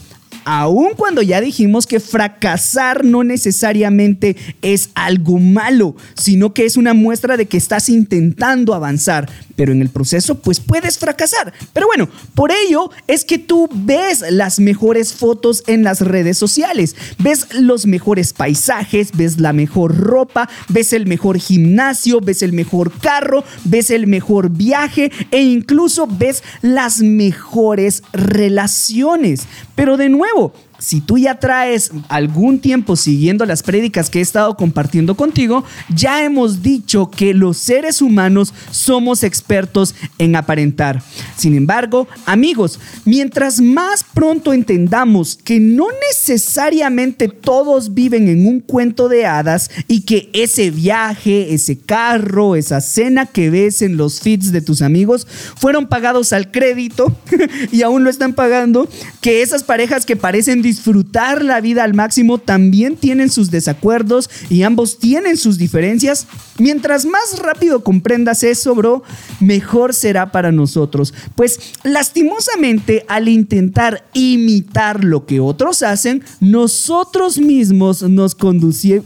aun 0.50 0.96
cuando 0.96 1.22
ya 1.22 1.42
dijimos 1.42 1.86
que 1.86 2.00
fracasar 2.00 3.06
no 3.06 3.24
necesariamente 3.24 4.36
es 4.64 4.90
algo 4.96 5.38
malo, 5.38 5.96
sino 6.16 6.56
que 6.56 6.66
es 6.66 6.76
una 6.76 6.96
muestra 6.96 7.38
de 7.38 7.46
que 7.46 7.58
estás 7.58 7.88
intentando 7.88 8.74
avanzar, 8.74 9.30
pero 9.56 9.72
en 9.72 9.82
el 9.82 9.90
proceso 9.90 10.40
pues 10.40 10.60
puedes 10.60 10.98
fracasar. 10.98 11.54
Pero 11.72 11.86
bueno, 11.86 12.10
por 12.34 12.52
ello 12.52 12.90
es 13.06 13.26
que 13.26 13.38
tú 13.38 13.70
ves 13.72 14.26
las 14.32 14.60
mejores 14.60 15.14
fotos 15.14 15.64
en 15.68 15.84
las 15.84 16.02
redes 16.02 16.40
sociales, 16.40 16.96
ves 17.20 17.54
los 17.54 17.86
mejores 17.86 18.34
paisajes, 18.34 19.12
ves 19.14 19.40
la 19.40 19.54
mejor 19.54 19.98
ropa, 19.98 20.50
ves 20.68 20.94
el 20.94 21.06
mejor 21.06 21.38
gimnasio, 21.38 22.22
ves 22.22 22.42
el 22.42 22.54
mejor 22.54 22.92
carro, 23.00 23.44
ves 23.66 23.92
el 23.92 24.08
mejor 24.08 24.50
viaje 24.50 25.12
e 25.30 25.44
incluso 25.44 26.08
ves 26.08 26.42
las 26.64 27.02
mejores 27.02 28.02
relaciones. 28.14 29.42
Pero 29.76 29.96
de 29.96 30.10
nuevo, 30.10 30.39
claro, 30.40 30.54
si 30.80 31.02
tú 31.02 31.18
ya 31.18 31.40
traes 31.40 31.92
algún 32.08 32.60
tiempo 32.60 32.96
siguiendo 32.96 33.46
las 33.46 33.64
prédicas 33.64 34.10
que 34.10 34.20
he 34.20 34.22
estado 34.22 34.56
compartiendo 34.56 35.16
contigo, 35.16 35.64
ya 35.94 36.24
hemos 36.24 36.64
dicho 36.64 37.12
que 37.12 37.34
los 37.34 37.58
seres 37.58 38.02
humanos 38.02 38.54
somos 38.72 39.24
expertos 39.24 39.94
en 40.18 40.36
aparentar. 40.36 41.04
Sin 41.36 41.56
embargo, 41.56 42.08
amigos, 42.26 42.80
mientras 43.06 43.60
más 43.62 44.04
pronto 44.04 44.54
entendamos 44.54 45.38
que 45.44 45.60
no 45.60 45.88
necesariamente 46.10 47.28
todos 47.28 47.94
viven 47.94 48.28
en 48.30 48.48
un 48.48 48.62
cuento 48.62 49.10
de 49.10 49.26
hadas 49.26 49.70
y 49.88 50.02
que 50.02 50.30
ese 50.34 50.72
viaje, 50.72 51.54
ese 51.54 51.78
carro, 51.78 52.56
esa 52.56 52.80
cena 52.82 53.26
que 53.26 53.50
ves 53.50 53.82
en 53.82 53.98
los 53.98 54.22
feeds 54.22 54.52
de 54.52 54.62
tus 54.62 54.82
amigos 54.82 55.28
fueron 55.58 55.88
pagados 55.88 56.32
al 56.32 56.52
crédito 56.52 57.16
y 57.72 57.82
aún 57.82 58.04
lo 58.04 58.10
están 58.10 58.34
pagando, 58.34 58.88
que 59.22 59.42
esas 59.42 59.64
parejas 59.64 60.06
que 60.06 60.16
parecen 60.16 60.62
disfrutar 60.70 61.44
la 61.44 61.62
vida 61.62 61.84
al 61.84 61.96
máximo 61.96 62.38
también 62.38 62.96
tienen 62.96 63.32
sus 63.32 63.50
desacuerdos 63.50 64.30
y 64.50 64.62
ambos 64.62 65.00
tienen 65.00 65.36
sus 65.36 65.58
diferencias. 65.58 66.28
Mientras 66.60 67.06
más 67.06 67.40
rápido 67.40 67.84
comprendas 67.84 68.44
eso, 68.44 68.76
bro, 68.76 69.02
mejor 69.40 69.96
será 69.96 70.32
para 70.32 70.52
nosotros. 70.52 71.14
Pues 71.36 71.60
lastimosamente 71.84 73.04
al 73.08 73.30
intentar 73.30 74.08
imitar 74.14 75.04
lo 75.04 75.26
que 75.26 75.40
otros 75.40 75.82
hacen, 75.82 76.24
nosotros 76.40 77.40
mismos 77.40 78.04
nos, 78.04 78.38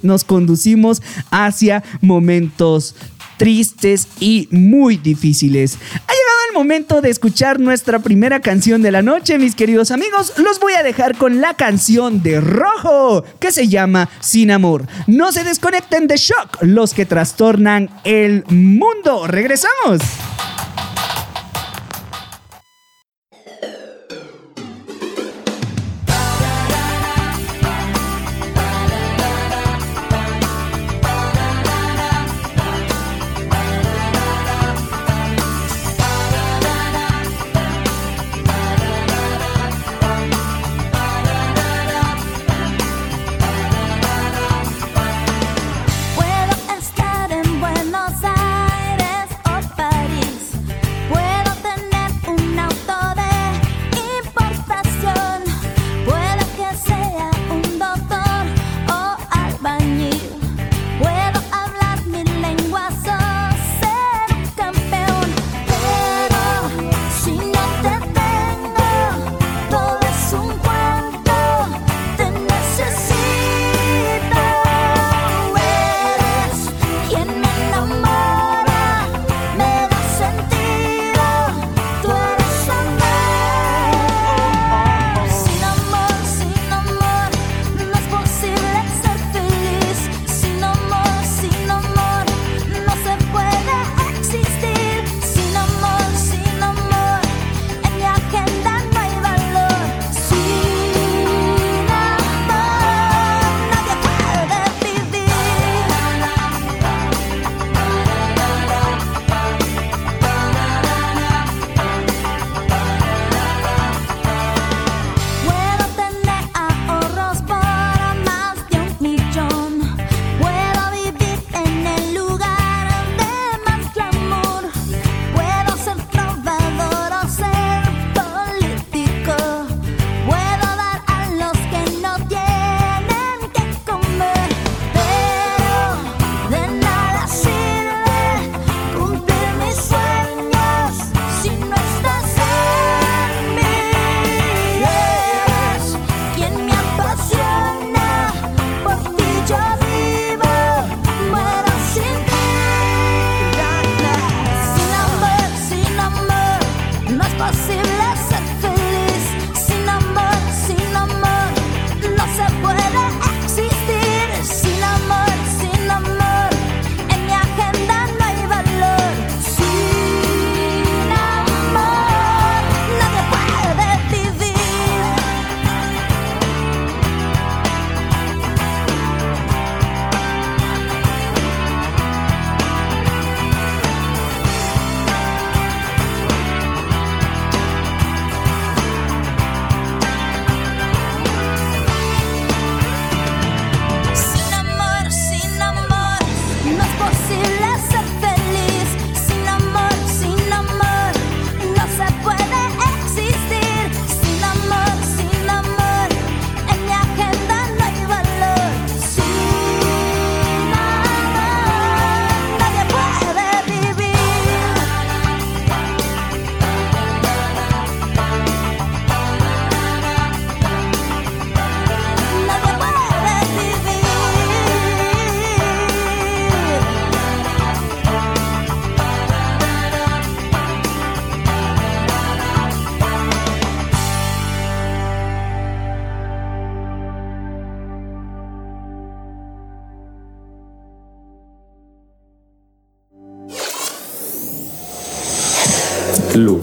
nos 0.02 0.24
conducimos 0.26 1.02
hacia 1.32 1.82
momentos 2.02 2.96
tristes 3.38 4.08
y 4.20 4.48
muy 4.52 4.98
difíciles. 4.98 5.78
Ha 5.94 6.14
llegado 6.14 6.23
el 6.23 6.23
momento 6.54 7.02
de 7.02 7.10
escuchar 7.10 7.60
nuestra 7.60 8.00
primera 8.00 8.40
canción 8.40 8.82
de 8.82 8.92
la 8.92 9.02
noche, 9.02 9.38
mis 9.38 9.56
queridos 9.56 9.92
amigos. 9.92 10.34
Los 10.38 10.60
voy 10.60 10.74
a 10.74 10.84
dejar 10.84 11.18
con 11.18 11.42
la 11.42 11.56
canción 11.56 12.22
de 12.24 12.40
Rojo, 12.40 13.24
que 13.40 13.52
se 13.52 13.68
llama 13.68 14.10
Sin 14.20 14.52
Amor. 14.52 14.88
No 15.08 15.32
se 15.32 15.44
desconecten 15.44 16.08
de 16.08 16.18
Shock, 16.18 16.60
los 16.62 16.94
que 16.94 17.06
trastornan 17.06 17.90
el 18.04 18.44
mundo. 18.48 19.28
Regresamos. 19.28 20.02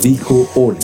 Dijo 0.02 0.48
Oli. 0.54 0.78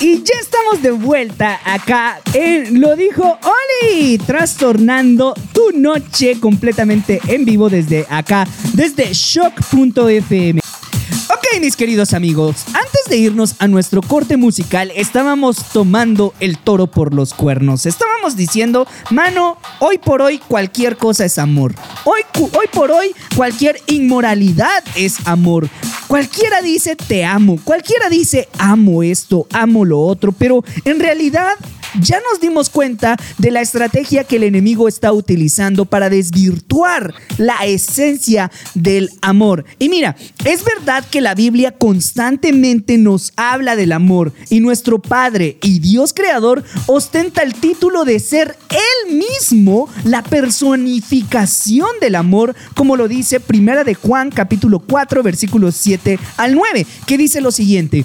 Y 0.00 0.16
ya 0.24 0.34
estamos 0.40 0.82
de 0.82 0.90
vuelta 0.90 1.60
acá 1.64 2.20
en 2.34 2.80
Lo 2.80 2.96
dijo 2.96 3.22
Oli, 3.22 4.18
trastornando 4.18 5.34
tu 5.52 5.70
noche 5.78 6.40
completamente 6.40 7.20
en 7.28 7.44
vivo 7.44 7.70
desde 7.70 8.06
acá, 8.10 8.46
desde 8.74 9.12
shock.fm. 9.12 10.60
Mis 11.62 11.76
queridos 11.76 12.12
amigos, 12.12 12.64
antes 12.74 13.04
de 13.08 13.18
irnos 13.18 13.54
a 13.60 13.68
nuestro 13.68 14.02
corte 14.02 14.36
musical, 14.36 14.90
estábamos 14.96 15.58
tomando 15.72 16.34
el 16.40 16.58
toro 16.58 16.88
por 16.88 17.14
los 17.14 17.34
cuernos. 17.34 17.86
Estábamos 17.86 18.34
diciendo, 18.34 18.84
mano, 19.10 19.58
hoy 19.78 19.98
por 19.98 20.22
hoy 20.22 20.38
cualquier 20.38 20.96
cosa 20.96 21.24
es 21.24 21.38
amor. 21.38 21.72
Hoy, 22.04 22.22
hoy 22.40 22.66
por 22.72 22.90
hoy 22.90 23.14
cualquier 23.36 23.80
inmoralidad 23.86 24.82
es 24.96 25.24
amor. 25.24 25.68
Cualquiera 26.08 26.62
dice 26.62 26.96
te 26.96 27.24
amo, 27.24 27.60
cualquiera 27.62 28.08
dice 28.08 28.48
amo 28.58 29.04
esto, 29.04 29.46
amo 29.52 29.84
lo 29.84 30.00
otro, 30.00 30.32
pero 30.32 30.64
en 30.84 30.98
realidad 30.98 31.52
ya 32.00 32.18
nos 32.30 32.40
dimos 32.40 32.70
cuenta 32.70 33.16
de 33.38 33.50
la 33.50 33.60
estrategia 33.60 34.24
que 34.24 34.36
el 34.36 34.44
enemigo 34.44 34.88
está 34.88 35.12
utilizando 35.12 35.84
para 35.84 36.10
desvirtuar 36.10 37.14
la 37.38 37.64
esencia 37.64 38.50
del 38.74 39.10
amor. 39.20 39.64
Y 39.78 39.88
mira, 39.88 40.16
es 40.44 40.64
verdad 40.64 41.04
que 41.10 41.20
la 41.20 41.34
Biblia 41.34 41.72
constantemente 41.72 42.98
nos 42.98 43.32
habla 43.36 43.76
del 43.76 43.92
amor 43.92 44.32
y 44.50 44.60
nuestro 44.60 45.00
Padre 45.00 45.58
y 45.62 45.78
Dios 45.80 46.12
Creador 46.12 46.64
ostenta 46.86 47.42
el 47.42 47.54
título 47.54 48.04
de 48.04 48.18
ser 48.20 48.56
Él 48.70 49.16
mismo 49.16 49.88
la 50.04 50.22
personificación 50.22 51.88
del 52.00 52.14
amor, 52.14 52.54
como 52.74 52.96
lo 52.96 53.08
dice 53.08 53.40
Primera 53.40 53.84
de 53.84 53.94
Juan 53.94 54.30
capítulo 54.30 54.80
4 54.80 55.22
versículos 55.22 55.76
7 55.76 56.18
al 56.36 56.54
9, 56.54 56.86
que 57.06 57.18
dice 57.18 57.40
lo 57.40 57.50
siguiente. 57.50 58.04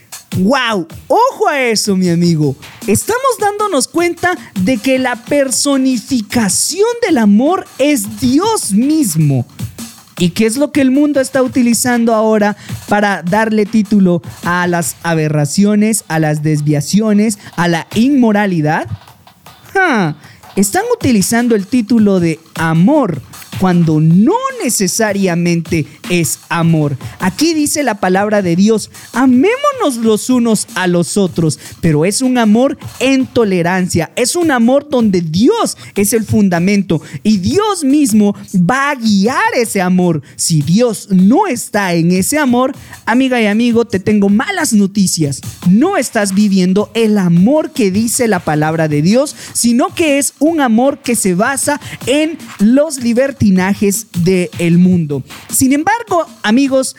¡Wow! 0.37 0.87
Ojo 1.07 1.47
a 1.49 1.61
eso, 1.61 1.95
mi 1.95 2.09
amigo. 2.09 2.55
Estamos 2.87 3.37
dándonos 3.39 3.87
cuenta 3.87 4.37
de 4.61 4.77
que 4.77 4.97
la 4.97 5.15
personificación 5.15 6.87
del 7.05 7.17
amor 7.17 7.67
es 7.77 8.19
Dios 8.21 8.71
mismo. 8.71 9.45
¿Y 10.17 10.29
qué 10.29 10.45
es 10.45 10.55
lo 10.55 10.71
que 10.71 10.81
el 10.81 10.91
mundo 10.91 11.19
está 11.19 11.41
utilizando 11.41 12.13
ahora 12.13 12.55
para 12.87 13.23
darle 13.23 13.65
título 13.65 14.21
a 14.43 14.67
las 14.67 14.95
aberraciones, 15.03 16.05
a 16.07 16.19
las 16.19 16.43
desviaciones, 16.43 17.39
a 17.55 17.67
la 17.67 17.87
inmoralidad? 17.95 18.87
Ja, 19.73 20.15
Están 20.55 20.83
utilizando 20.93 21.55
el 21.55 21.65
título 21.65 22.19
de 22.19 22.39
amor 22.55 23.21
cuando 23.59 23.99
no 23.99 24.35
necesariamente 24.63 25.85
es 26.09 26.39
amor. 26.49 26.97
Aquí 27.19 27.53
dice 27.53 27.83
la 27.83 27.99
palabra 27.99 28.41
de 28.41 28.55
Dios, 28.55 28.89
amémonos 29.13 29.97
los 30.01 30.29
unos 30.29 30.67
a 30.75 30.87
los 30.87 31.17
otros, 31.17 31.59
pero 31.79 32.05
es 32.05 32.21
un 32.21 32.37
amor 32.37 32.77
en 32.99 33.27
tolerancia, 33.27 34.11
es 34.15 34.35
un 34.35 34.51
amor 34.51 34.89
donde 34.89 35.21
Dios 35.21 35.77
es 35.95 36.13
el 36.13 36.23
fundamento 36.23 37.01
y 37.23 37.37
Dios 37.37 37.83
mismo 37.83 38.35
va 38.55 38.91
a 38.91 38.95
guiar 38.95 39.41
ese 39.55 39.81
amor. 39.81 40.21
Si 40.35 40.61
Dios 40.61 41.07
no 41.09 41.47
está 41.47 41.93
en 41.93 42.11
ese 42.11 42.37
amor, 42.37 42.73
amiga 43.05 43.41
y 43.41 43.45
amigo, 43.45 43.85
te 43.85 43.99
tengo 43.99 44.29
malas 44.29 44.73
noticias. 44.73 45.41
No 45.69 45.97
estás 45.97 46.33
viviendo 46.33 46.91
el 46.93 47.17
amor 47.17 47.71
que 47.71 47.91
dice 47.91 48.27
la 48.27 48.39
palabra 48.39 48.87
de 48.87 49.01
Dios, 49.01 49.35
sino 49.53 49.93
que 49.93 50.17
es 50.17 50.33
un 50.39 50.61
amor 50.61 50.99
que 50.99 51.15
se 51.15 51.35
basa 51.35 51.79
en 52.05 52.37
los 52.59 52.99
del 53.41 54.77
mundo. 54.77 55.23
Sin 55.51 55.73
embargo, 55.73 56.27
amigos, 56.43 56.95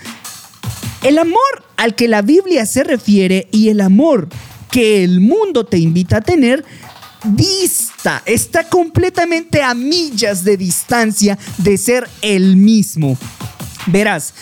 el 1.03 1.19
amor 1.19 1.65
al 1.77 1.95
que 1.95 2.09
la 2.09 2.23
Biblia 2.23 2.67
se 2.67 2.85
refiere 2.85 3.49
y 3.53 3.69
el 3.69 3.81
amor 3.81 4.29
que 4.71 5.05
el 5.05 5.21
mundo 5.21 5.65
te 5.65 5.79
invita 5.79 6.19
a 6.19 6.21
tener 6.21 6.65
dista, 7.25 8.23
está 8.27 8.69
completamente 8.69 9.63
a 9.63 9.75
millas 9.75 10.43
de 10.43 10.57
distancia 10.57 11.39
de 11.59 11.79
ser 11.79 12.09
el 12.23 12.57
mismo. 12.57 13.17
Verás, 13.87 14.35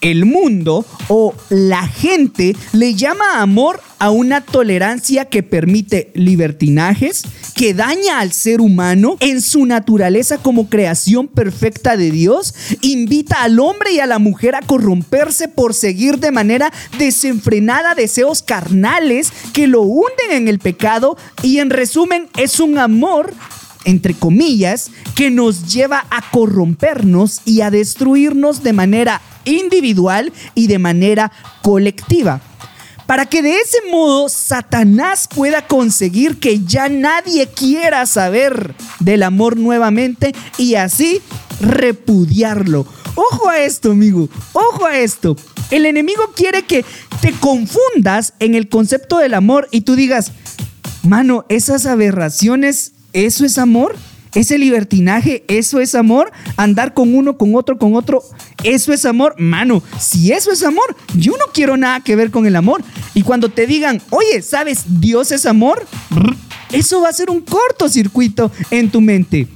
el 0.00 0.24
mundo 0.24 0.84
o 1.08 1.34
la 1.48 1.86
gente 1.86 2.56
le 2.72 2.94
llama 2.94 3.40
amor 3.40 3.80
a 3.98 4.10
una 4.10 4.40
tolerancia 4.40 5.26
que 5.26 5.42
permite 5.42 6.10
libertinajes, 6.14 7.22
que 7.54 7.74
daña 7.74 8.20
al 8.20 8.32
ser 8.32 8.62
humano 8.62 9.16
en 9.20 9.42
su 9.42 9.66
naturaleza 9.66 10.38
como 10.38 10.70
creación 10.70 11.28
perfecta 11.28 11.98
de 11.98 12.10
Dios, 12.10 12.54
invita 12.80 13.42
al 13.42 13.60
hombre 13.60 13.92
y 13.92 14.00
a 14.00 14.06
la 14.06 14.18
mujer 14.18 14.54
a 14.54 14.62
corromperse 14.62 15.48
por 15.48 15.74
seguir 15.74 16.18
de 16.18 16.30
manera 16.30 16.72
desenfrenada 16.98 17.94
deseos 17.94 18.42
carnales 18.42 19.32
que 19.52 19.66
lo 19.66 19.82
hunden 19.82 20.30
en 20.30 20.48
el 20.48 20.60
pecado 20.60 21.18
y 21.42 21.58
en 21.58 21.68
resumen 21.68 22.28
es 22.38 22.58
un 22.58 22.78
amor 22.78 23.34
entre 23.84 24.14
comillas, 24.14 24.90
que 25.14 25.30
nos 25.30 25.72
lleva 25.72 26.06
a 26.10 26.30
corrompernos 26.30 27.40
y 27.44 27.60
a 27.62 27.70
destruirnos 27.70 28.62
de 28.62 28.72
manera 28.72 29.20
individual 29.44 30.32
y 30.54 30.66
de 30.66 30.78
manera 30.78 31.32
colectiva. 31.62 32.40
Para 33.06 33.26
que 33.26 33.42
de 33.42 33.56
ese 33.56 33.78
modo 33.90 34.28
Satanás 34.28 35.28
pueda 35.34 35.66
conseguir 35.66 36.38
que 36.38 36.60
ya 36.60 36.88
nadie 36.88 37.48
quiera 37.48 38.06
saber 38.06 38.74
del 39.00 39.24
amor 39.24 39.56
nuevamente 39.56 40.32
y 40.58 40.76
así 40.76 41.20
repudiarlo. 41.60 42.86
Ojo 43.16 43.48
a 43.48 43.58
esto, 43.58 43.90
amigo. 43.90 44.28
Ojo 44.52 44.86
a 44.86 44.96
esto. 44.98 45.36
El 45.70 45.86
enemigo 45.86 46.32
quiere 46.36 46.62
que 46.62 46.84
te 47.20 47.32
confundas 47.32 48.34
en 48.38 48.54
el 48.54 48.68
concepto 48.68 49.18
del 49.18 49.34
amor 49.34 49.68
y 49.72 49.80
tú 49.80 49.96
digas, 49.96 50.32
mano, 51.02 51.44
esas 51.48 51.86
aberraciones, 51.86 52.92
¿eso 53.12 53.44
es 53.44 53.58
amor? 53.58 53.96
Ese 54.34 54.58
libertinaje, 54.58 55.44
¿eso 55.48 55.80
es 55.80 55.94
amor? 55.94 56.30
Andar 56.56 56.94
con 56.94 57.14
uno, 57.16 57.36
con 57.36 57.56
otro, 57.56 57.78
con 57.78 57.96
otro, 57.96 58.22
¿eso 58.62 58.92
es 58.92 59.04
amor? 59.04 59.34
Mano, 59.38 59.82
si 59.98 60.30
eso 60.30 60.52
es 60.52 60.62
amor, 60.62 60.96
yo 61.16 61.32
no 61.32 61.46
quiero 61.52 61.76
nada 61.76 62.00
que 62.00 62.14
ver 62.14 62.30
con 62.30 62.46
el 62.46 62.54
amor. 62.54 62.82
Y 63.14 63.22
cuando 63.22 63.48
te 63.48 63.66
digan, 63.66 64.00
oye, 64.10 64.42
¿sabes? 64.42 64.84
Dios 65.00 65.32
es 65.32 65.46
amor, 65.46 65.84
eso 66.70 67.00
va 67.00 67.08
a 67.08 67.12
ser 67.12 67.28
un 67.30 67.40
cortocircuito 67.40 68.52
en 68.70 68.90
tu 68.90 69.00
mente. 69.00 69.48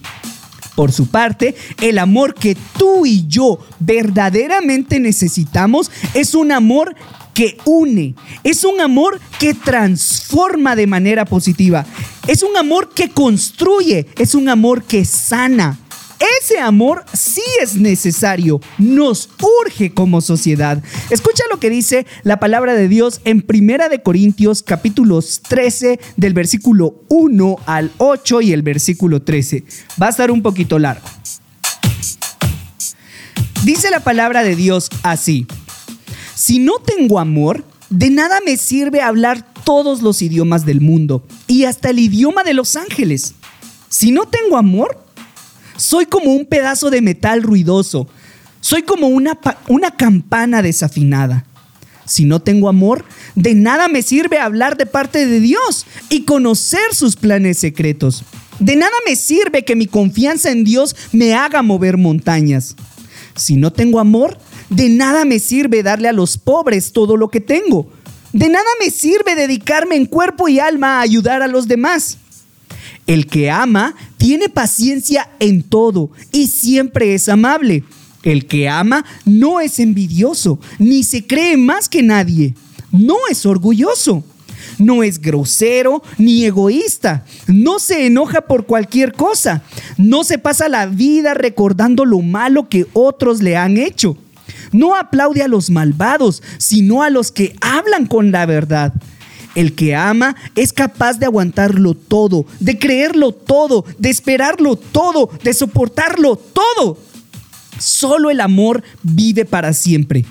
Por 0.74 0.90
su 0.90 1.06
parte, 1.06 1.54
el 1.80 1.98
amor 1.98 2.34
que 2.34 2.56
tú 2.76 3.06
y 3.06 3.28
yo 3.28 3.60
verdaderamente 3.78 4.98
necesitamos 4.98 5.88
es 6.14 6.34
un 6.34 6.50
amor 6.50 6.96
que 7.34 7.58
une, 7.64 8.14
es 8.44 8.64
un 8.64 8.80
amor 8.80 9.20
que 9.38 9.52
transforma 9.52 10.76
de 10.76 10.86
manera 10.86 11.24
positiva, 11.24 11.84
es 12.26 12.42
un 12.42 12.56
amor 12.56 12.90
que 12.94 13.10
construye, 13.10 14.06
es 14.16 14.34
un 14.34 14.48
amor 14.48 14.84
que 14.84 15.04
sana. 15.04 15.78
Ese 16.40 16.58
amor 16.58 17.04
sí 17.12 17.42
es 17.60 17.74
necesario, 17.74 18.60
nos 18.78 19.28
urge 19.66 19.92
como 19.92 20.20
sociedad. 20.20 20.82
Escucha 21.10 21.42
lo 21.50 21.58
que 21.58 21.68
dice 21.68 22.06
la 22.22 22.38
palabra 22.38 22.74
de 22.74 22.88
Dios 22.88 23.20
en 23.24 23.42
Primera 23.42 23.88
de 23.88 24.00
Corintios 24.00 24.62
capítulos 24.62 25.42
13 25.46 25.98
del 26.16 26.32
versículo 26.32 27.02
1 27.08 27.56
al 27.66 27.90
8 27.98 28.40
y 28.42 28.52
el 28.52 28.62
versículo 28.62 29.22
13. 29.22 29.64
Va 30.00 30.06
a 30.06 30.10
estar 30.10 30.30
un 30.30 30.40
poquito 30.40 30.78
largo. 30.78 31.06
Dice 33.64 33.90
la 33.90 34.00
palabra 34.00 34.44
de 34.44 34.56
Dios 34.56 34.90
así. 35.02 35.46
Si 36.46 36.58
no 36.58 36.74
tengo 36.74 37.20
amor, 37.20 37.64
de 37.88 38.10
nada 38.10 38.38
me 38.44 38.58
sirve 38.58 39.00
hablar 39.00 39.54
todos 39.64 40.02
los 40.02 40.20
idiomas 40.20 40.66
del 40.66 40.82
mundo 40.82 41.24
y 41.46 41.64
hasta 41.64 41.88
el 41.88 41.98
idioma 41.98 42.44
de 42.44 42.52
los 42.52 42.76
ángeles. 42.76 43.32
Si 43.88 44.10
no 44.10 44.26
tengo 44.26 44.58
amor, 44.58 45.02
soy 45.78 46.04
como 46.04 46.34
un 46.34 46.44
pedazo 46.44 46.90
de 46.90 47.00
metal 47.00 47.42
ruidoso. 47.42 48.08
Soy 48.60 48.82
como 48.82 49.06
una, 49.08 49.38
una 49.68 49.92
campana 49.92 50.60
desafinada. 50.60 51.46
Si 52.04 52.26
no 52.26 52.42
tengo 52.42 52.68
amor, 52.68 53.06
de 53.34 53.54
nada 53.54 53.88
me 53.88 54.02
sirve 54.02 54.38
hablar 54.38 54.76
de 54.76 54.84
parte 54.84 55.26
de 55.26 55.40
Dios 55.40 55.86
y 56.10 56.24
conocer 56.24 56.92
sus 56.92 57.16
planes 57.16 57.56
secretos. 57.56 58.22
De 58.58 58.76
nada 58.76 58.92
me 59.06 59.16
sirve 59.16 59.64
que 59.64 59.76
mi 59.76 59.86
confianza 59.86 60.50
en 60.50 60.64
Dios 60.64 60.94
me 61.10 61.32
haga 61.32 61.62
mover 61.62 61.96
montañas. 61.96 62.76
Si 63.34 63.56
no 63.56 63.72
tengo 63.72 63.98
amor, 63.98 64.36
de 64.70 64.88
nada 64.88 65.24
me 65.24 65.38
sirve 65.38 65.82
darle 65.82 66.08
a 66.08 66.12
los 66.12 66.38
pobres 66.38 66.92
todo 66.92 67.16
lo 67.16 67.28
que 67.28 67.40
tengo. 67.40 67.88
De 68.32 68.48
nada 68.48 68.64
me 68.80 68.90
sirve 68.90 69.34
dedicarme 69.34 69.96
en 69.96 70.06
cuerpo 70.06 70.48
y 70.48 70.58
alma 70.58 70.98
a 70.98 71.02
ayudar 71.02 71.42
a 71.42 71.48
los 71.48 71.68
demás. 71.68 72.18
El 73.06 73.26
que 73.26 73.50
ama 73.50 73.94
tiene 74.16 74.48
paciencia 74.48 75.30
en 75.38 75.62
todo 75.62 76.10
y 76.32 76.48
siempre 76.48 77.14
es 77.14 77.28
amable. 77.28 77.84
El 78.22 78.46
que 78.46 78.68
ama 78.68 79.04
no 79.26 79.60
es 79.60 79.78
envidioso, 79.78 80.58
ni 80.78 81.04
se 81.04 81.26
cree 81.26 81.56
más 81.56 81.88
que 81.88 82.02
nadie. 82.02 82.54
No 82.90 83.16
es 83.30 83.44
orgulloso. 83.44 84.24
No 84.78 85.02
es 85.02 85.20
grosero 85.20 86.02
ni 86.18 86.44
egoísta. 86.44 87.24
No 87.46 87.78
se 87.78 88.06
enoja 88.06 88.42
por 88.42 88.66
cualquier 88.66 89.12
cosa. 89.12 89.62
No 89.98 90.24
se 90.24 90.38
pasa 90.38 90.68
la 90.68 90.86
vida 90.86 91.34
recordando 91.34 92.04
lo 92.04 92.20
malo 92.20 92.68
que 92.68 92.86
otros 92.92 93.42
le 93.42 93.56
han 93.56 93.76
hecho. 93.76 94.16
No 94.72 94.94
aplaude 94.94 95.42
a 95.42 95.48
los 95.48 95.70
malvados, 95.70 96.42
sino 96.58 97.02
a 97.02 97.10
los 97.10 97.32
que 97.32 97.56
hablan 97.60 98.06
con 98.06 98.32
la 98.32 98.46
verdad. 98.46 98.92
El 99.54 99.74
que 99.74 99.94
ama 99.94 100.34
es 100.56 100.72
capaz 100.72 101.18
de 101.18 101.26
aguantarlo 101.26 101.94
todo, 101.94 102.44
de 102.58 102.78
creerlo 102.78 103.32
todo, 103.32 103.84
de 103.98 104.10
esperarlo 104.10 104.76
todo, 104.76 105.30
de 105.42 105.54
soportarlo 105.54 106.36
todo. 106.36 106.98
Solo 107.78 108.30
el 108.30 108.40
amor 108.40 108.82
vive 109.02 109.44
para 109.44 109.72
siempre. 109.72 110.24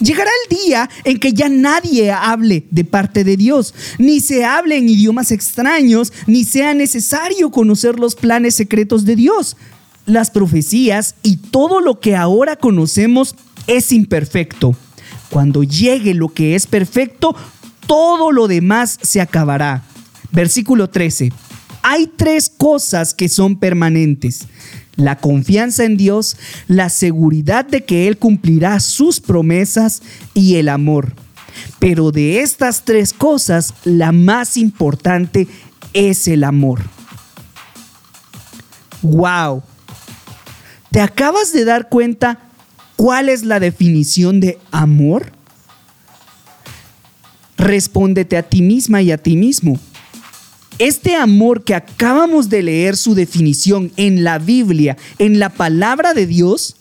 Llegará 0.00 0.30
el 0.44 0.56
día 0.56 0.88
en 1.04 1.18
que 1.18 1.32
ya 1.32 1.48
nadie 1.48 2.12
hable 2.12 2.66
de 2.70 2.84
parte 2.84 3.24
de 3.24 3.36
Dios, 3.36 3.74
ni 3.98 4.20
se 4.20 4.44
hable 4.44 4.76
en 4.76 4.88
idiomas 4.88 5.32
extraños, 5.32 6.12
ni 6.26 6.44
sea 6.44 6.72
necesario 6.72 7.50
conocer 7.50 7.98
los 7.98 8.14
planes 8.14 8.54
secretos 8.54 9.04
de 9.04 9.16
Dios. 9.16 9.56
Las 10.08 10.30
profecías 10.30 11.16
y 11.22 11.36
todo 11.36 11.80
lo 11.80 12.00
que 12.00 12.16
ahora 12.16 12.56
conocemos 12.56 13.36
es 13.66 13.92
imperfecto. 13.92 14.74
Cuando 15.28 15.62
llegue 15.62 16.14
lo 16.14 16.30
que 16.30 16.54
es 16.54 16.66
perfecto, 16.66 17.36
todo 17.86 18.32
lo 18.32 18.48
demás 18.48 18.98
se 19.02 19.20
acabará. 19.20 19.82
Versículo 20.32 20.88
13. 20.88 21.30
Hay 21.82 22.06
tres 22.06 22.48
cosas 22.48 23.12
que 23.12 23.28
son 23.28 23.58
permanentes. 23.58 24.46
La 24.96 25.18
confianza 25.18 25.84
en 25.84 25.98
Dios, 25.98 26.38
la 26.68 26.88
seguridad 26.88 27.66
de 27.66 27.84
que 27.84 28.08
Él 28.08 28.16
cumplirá 28.16 28.80
sus 28.80 29.20
promesas 29.20 30.00
y 30.32 30.54
el 30.54 30.70
amor. 30.70 31.12
Pero 31.78 32.12
de 32.12 32.40
estas 32.40 32.82
tres 32.86 33.12
cosas, 33.12 33.74
la 33.84 34.12
más 34.12 34.56
importante 34.56 35.48
es 35.92 36.26
el 36.28 36.44
amor. 36.44 36.80
¡Wow! 39.02 39.62
¿Te 40.90 41.00
acabas 41.00 41.52
de 41.52 41.64
dar 41.64 41.88
cuenta 41.88 42.48
¿Cuál 42.98 43.28
es 43.28 43.44
la 43.44 43.60
definición 43.60 44.40
de 44.40 44.58
amor? 44.72 45.30
Respóndete 47.56 48.36
a 48.36 48.42
ti 48.42 48.60
misma 48.60 49.00
y 49.02 49.12
a 49.12 49.18
ti 49.18 49.36
mismo. 49.36 49.78
Este 50.80 51.14
amor 51.14 51.62
que 51.62 51.76
acabamos 51.76 52.48
de 52.48 52.64
leer 52.64 52.96
su 52.96 53.14
definición 53.14 53.92
en 53.96 54.24
la 54.24 54.40
Biblia, 54.40 54.96
en 55.20 55.38
la 55.38 55.48
palabra 55.48 56.12
de 56.12 56.26
Dios, 56.26 56.74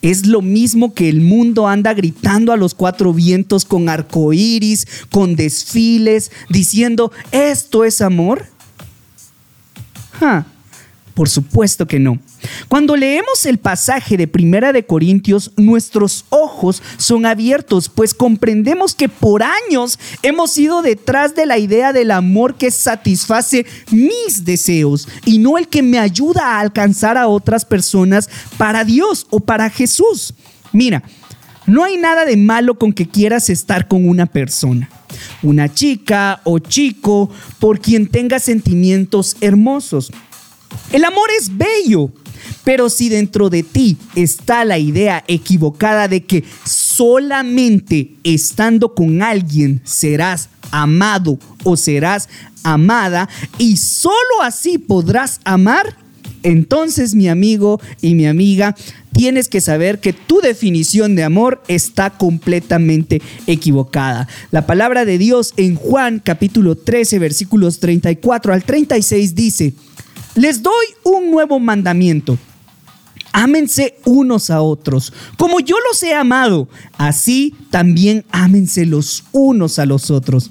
es 0.00 0.26
lo 0.26 0.42
mismo 0.42 0.94
que 0.94 1.08
el 1.08 1.20
mundo 1.20 1.66
anda 1.66 1.92
gritando 1.92 2.52
a 2.52 2.56
los 2.56 2.72
cuatro 2.72 3.12
vientos 3.12 3.64
con 3.64 3.88
arcoíris, 3.88 4.86
con 5.10 5.34
desfiles, 5.34 6.30
diciendo, 6.48 7.10
¿esto 7.32 7.82
es 7.82 8.00
amor? 8.00 8.46
Por 11.14 11.28
supuesto 11.28 11.86
que 11.86 12.00
no. 12.00 12.18
Cuando 12.68 12.96
leemos 12.96 13.46
el 13.46 13.58
pasaje 13.58 14.16
de 14.16 14.26
Primera 14.26 14.72
de 14.72 14.84
Corintios, 14.84 15.52
nuestros 15.56 16.24
ojos 16.30 16.82
son 16.96 17.24
abiertos, 17.24 17.88
pues 17.88 18.12
comprendemos 18.12 18.96
que 18.96 19.08
por 19.08 19.44
años 19.44 19.98
hemos 20.22 20.58
ido 20.58 20.82
detrás 20.82 21.36
de 21.36 21.46
la 21.46 21.58
idea 21.58 21.92
del 21.92 22.10
amor 22.10 22.56
que 22.56 22.72
satisface 22.72 23.64
mis 23.92 24.44
deseos 24.44 25.08
y 25.24 25.38
no 25.38 25.56
el 25.56 25.68
que 25.68 25.82
me 25.84 26.00
ayuda 26.00 26.56
a 26.56 26.60
alcanzar 26.60 27.16
a 27.16 27.28
otras 27.28 27.64
personas 27.64 28.28
para 28.58 28.84
Dios 28.84 29.28
o 29.30 29.38
para 29.38 29.70
Jesús. 29.70 30.34
Mira, 30.72 31.04
no 31.66 31.84
hay 31.84 31.96
nada 31.96 32.24
de 32.24 32.36
malo 32.36 32.74
con 32.74 32.92
que 32.92 33.08
quieras 33.08 33.48
estar 33.48 33.88
con 33.88 34.08
una 34.08 34.26
persona, 34.26 34.90
una 35.42 35.72
chica 35.72 36.40
o 36.44 36.58
chico 36.58 37.30
por 37.58 37.80
quien 37.80 38.08
tenga 38.08 38.38
sentimientos 38.38 39.36
hermosos. 39.40 40.12
El 40.92 41.04
amor 41.04 41.28
es 41.38 41.56
bello, 41.56 42.10
pero 42.64 42.88
si 42.88 43.08
dentro 43.08 43.50
de 43.50 43.62
ti 43.62 43.96
está 44.14 44.64
la 44.64 44.78
idea 44.78 45.24
equivocada 45.28 46.08
de 46.08 46.24
que 46.24 46.44
solamente 46.64 48.14
estando 48.24 48.94
con 48.94 49.22
alguien 49.22 49.80
serás 49.84 50.48
amado 50.70 51.38
o 51.62 51.76
serás 51.76 52.28
amada 52.62 53.28
y 53.58 53.76
solo 53.76 54.42
así 54.42 54.78
podrás 54.78 55.40
amar, 55.44 55.96
entonces 56.42 57.14
mi 57.14 57.28
amigo 57.28 57.80
y 58.00 58.14
mi 58.14 58.26
amiga, 58.26 58.74
tienes 59.12 59.48
que 59.48 59.60
saber 59.60 60.00
que 60.00 60.12
tu 60.12 60.40
definición 60.40 61.14
de 61.14 61.24
amor 61.24 61.62
está 61.68 62.10
completamente 62.10 63.22
equivocada. 63.46 64.28
La 64.50 64.66
palabra 64.66 65.04
de 65.04 65.18
Dios 65.18 65.54
en 65.56 65.76
Juan 65.76 66.20
capítulo 66.22 66.76
13 66.76 67.18
versículos 67.18 67.80
34 67.80 68.52
al 68.52 68.64
36 68.64 69.34
dice, 69.34 69.74
les 70.34 70.62
doy 70.62 70.86
un 71.04 71.30
nuevo 71.30 71.58
mandamiento. 71.60 72.38
Ámense 73.32 73.96
unos 74.04 74.50
a 74.50 74.62
otros. 74.62 75.12
Como 75.36 75.58
yo 75.58 75.76
los 75.88 76.02
he 76.04 76.14
amado, 76.14 76.68
así 76.98 77.54
también 77.70 78.24
ámense 78.30 78.86
los 78.86 79.24
unos 79.32 79.80
a 79.80 79.86
los 79.86 80.10
otros. 80.10 80.50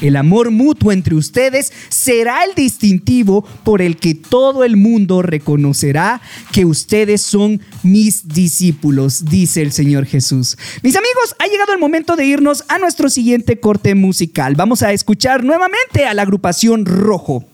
El 0.00 0.16
amor 0.16 0.50
mutuo 0.50 0.90
entre 0.90 1.14
ustedes 1.14 1.72
será 1.88 2.42
el 2.44 2.54
distintivo 2.56 3.46
por 3.62 3.80
el 3.82 3.98
que 3.98 4.14
todo 4.14 4.64
el 4.64 4.76
mundo 4.76 5.22
reconocerá 5.22 6.20
que 6.52 6.64
ustedes 6.64 7.22
son 7.22 7.60
mis 7.84 8.26
discípulos, 8.26 9.26
dice 9.26 9.62
el 9.62 9.70
Señor 9.70 10.06
Jesús. 10.06 10.56
Mis 10.82 10.96
amigos, 10.96 11.36
ha 11.38 11.46
llegado 11.46 11.72
el 11.72 11.78
momento 11.78 12.16
de 12.16 12.26
irnos 12.26 12.64
a 12.68 12.78
nuestro 12.78 13.10
siguiente 13.10 13.60
corte 13.60 13.94
musical. 13.94 14.56
Vamos 14.56 14.82
a 14.82 14.92
escuchar 14.92 15.44
nuevamente 15.44 16.04
a 16.04 16.14
la 16.14 16.22
agrupación 16.22 16.84
Rojo 16.84 17.51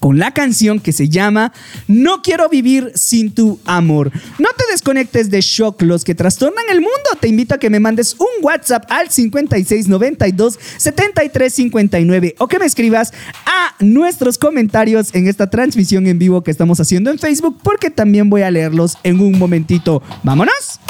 con 0.00 0.18
la 0.18 0.32
canción 0.32 0.80
que 0.80 0.92
se 0.92 1.08
llama 1.08 1.52
No 1.86 2.22
quiero 2.22 2.48
vivir 2.48 2.90
sin 2.94 3.32
tu 3.32 3.60
amor. 3.64 4.10
No 4.38 4.48
te 4.56 4.64
desconectes 4.72 5.30
de 5.30 5.40
Shock, 5.40 5.82
los 5.82 6.02
que 6.04 6.14
trastornan 6.14 6.64
el 6.70 6.80
mundo. 6.80 6.90
Te 7.20 7.28
invito 7.28 7.54
a 7.54 7.58
que 7.58 7.70
me 7.70 7.78
mandes 7.78 8.16
un 8.18 8.26
WhatsApp 8.42 8.90
al 8.90 9.10
5692 9.10 10.58
7359 10.78 12.34
o 12.38 12.48
que 12.48 12.58
me 12.58 12.64
escribas 12.64 13.12
a 13.46 13.74
nuestros 13.84 14.38
comentarios 14.38 15.14
en 15.14 15.28
esta 15.28 15.50
transmisión 15.50 16.06
en 16.06 16.18
vivo 16.18 16.42
que 16.42 16.50
estamos 16.50 16.80
haciendo 16.80 17.10
en 17.10 17.18
Facebook 17.18 17.58
porque 17.62 17.90
también 17.90 18.30
voy 18.30 18.42
a 18.42 18.50
leerlos 18.50 18.96
en 19.04 19.20
un 19.20 19.38
momentito. 19.38 20.02
¡Vámonos! 20.22 20.80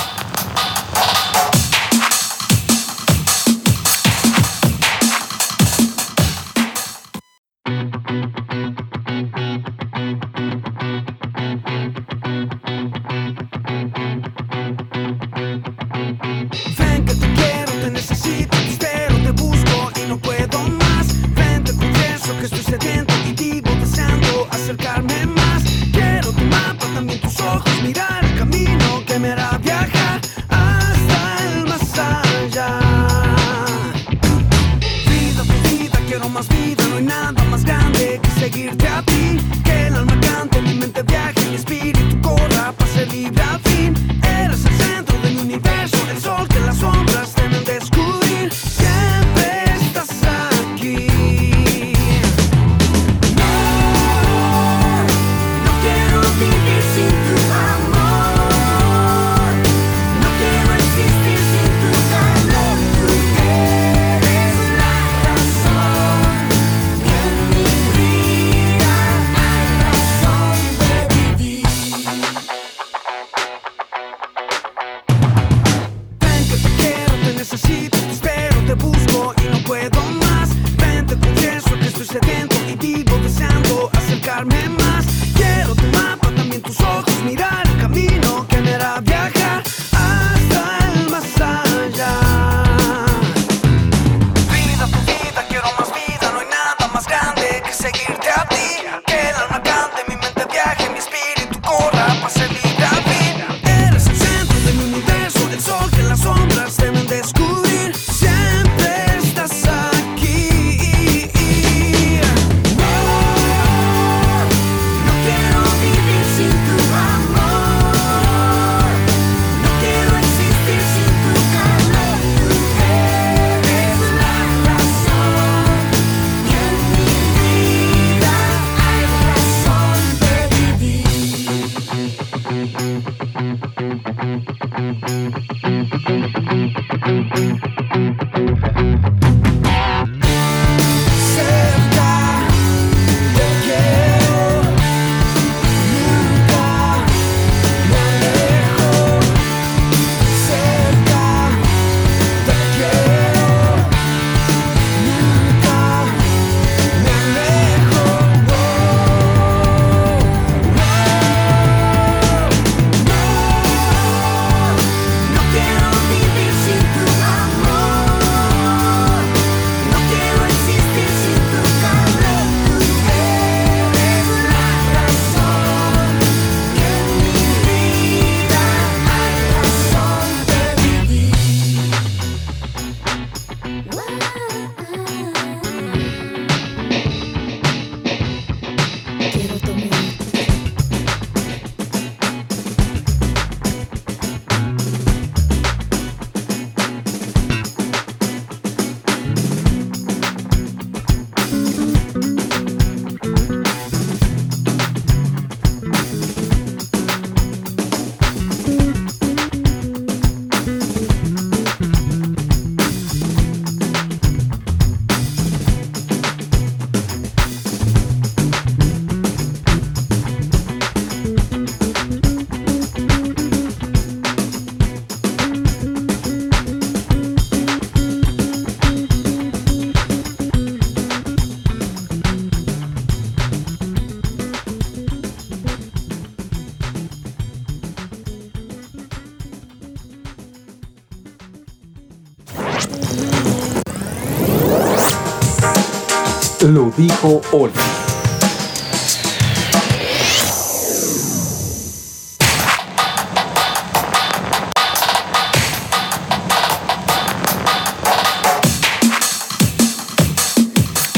Dijo 246.96 247.40
Oli. 247.52 247.72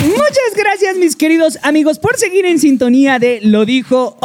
Muchas 0.05 0.55
gracias 0.57 0.97
mis 0.97 1.17
queridos 1.17 1.59
amigos 1.63 1.99
por 1.99 2.17
seguir 2.17 2.45
en 2.47 2.59
sintonía 2.59 3.19
de 3.19 3.41
Lo 3.43 3.65
dijo. 3.65 4.17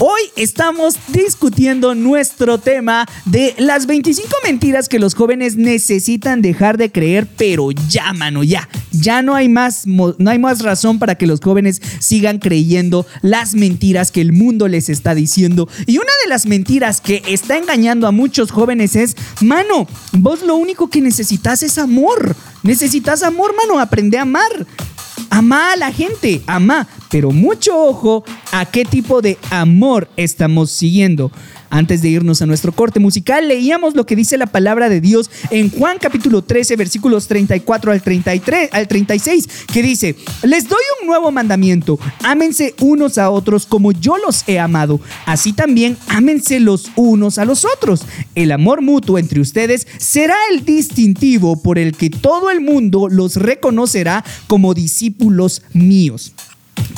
Hoy 0.00 0.20
estamos 0.36 0.94
discutiendo 1.08 1.96
nuestro 1.96 2.58
tema 2.58 3.04
de 3.24 3.56
las 3.58 3.86
25 3.86 4.28
mentiras 4.44 4.88
que 4.88 5.00
los 5.00 5.16
jóvenes 5.16 5.56
necesitan 5.56 6.40
dejar 6.40 6.78
de 6.78 6.92
creer, 6.92 7.26
pero 7.36 7.72
ya, 7.72 8.12
mano, 8.12 8.44
ya. 8.44 8.68
Ya 8.92 9.22
no 9.22 9.34
hay 9.34 9.48
más 9.48 9.88
no 9.88 10.14
hay 10.30 10.38
más 10.38 10.62
razón 10.62 11.00
para 11.00 11.16
que 11.16 11.26
los 11.26 11.40
jóvenes 11.40 11.82
sigan 11.98 12.38
creyendo 12.38 13.06
las 13.22 13.54
mentiras 13.54 14.12
que 14.12 14.20
el 14.20 14.32
mundo 14.32 14.68
les 14.68 14.88
está 14.88 15.16
diciendo. 15.16 15.68
Y 15.86 15.98
una 15.98 16.12
de 16.22 16.28
las 16.28 16.46
mentiras 16.46 17.00
que 17.00 17.24
está 17.26 17.58
engañando 17.58 18.06
a 18.06 18.12
muchos 18.12 18.52
jóvenes 18.52 18.94
es, 18.94 19.16
mano, 19.40 19.88
vos 20.12 20.42
lo 20.42 20.54
único 20.54 20.88
que 20.90 21.00
necesitas 21.00 21.64
es 21.64 21.76
amor. 21.76 22.36
Necesitas 22.62 23.24
amor, 23.24 23.52
mano, 23.56 23.80
aprende 23.80 24.16
a 24.18 24.22
amar. 24.22 24.64
Ama 25.30 25.72
a 25.72 25.76
la 25.76 25.92
gente, 25.92 26.42
ama, 26.46 26.86
pero 27.10 27.30
mucho 27.30 27.76
ojo 27.76 28.24
a 28.52 28.64
qué 28.66 28.84
tipo 28.84 29.20
de 29.20 29.38
amor 29.50 30.08
estamos 30.16 30.70
siguiendo. 30.70 31.30
Antes 31.70 32.00
de 32.00 32.08
irnos 32.08 32.40
a 32.40 32.46
nuestro 32.46 32.72
corte 32.72 32.98
musical, 32.98 33.46
leíamos 33.46 33.94
lo 33.94 34.06
que 34.06 34.16
dice 34.16 34.38
la 34.38 34.46
palabra 34.46 34.88
de 34.88 35.00
Dios 35.00 35.30
en 35.50 35.70
Juan 35.70 35.98
capítulo 36.00 36.42
13, 36.42 36.76
versículos 36.76 37.28
34 37.28 37.92
al 37.92 38.02
33 38.02 38.70
al 38.72 38.88
36, 38.88 39.48
que 39.72 39.82
dice: 39.82 40.16
"Les 40.42 40.68
doy 40.68 40.80
un 41.00 41.06
nuevo 41.06 41.30
mandamiento: 41.30 41.98
ámense 42.22 42.74
unos 42.80 43.18
a 43.18 43.30
otros 43.30 43.66
como 43.66 43.92
yo 43.92 44.16
los 44.16 44.44
he 44.48 44.58
amado, 44.58 45.00
así 45.26 45.52
también 45.52 45.96
ámense 46.08 46.58
los 46.58 46.90
unos 46.96 47.38
a 47.38 47.44
los 47.44 47.64
otros. 47.64 48.02
El 48.34 48.52
amor 48.52 48.80
mutuo 48.80 49.18
entre 49.18 49.40
ustedes 49.40 49.86
será 49.98 50.36
el 50.50 50.64
distintivo 50.64 51.62
por 51.62 51.78
el 51.78 51.94
que 51.96 52.08
todo 52.08 52.50
el 52.50 52.60
mundo 52.60 53.08
los 53.08 53.36
reconocerá 53.36 54.24
como 54.46 54.74
discípulos 54.74 55.62
míos." 55.72 56.32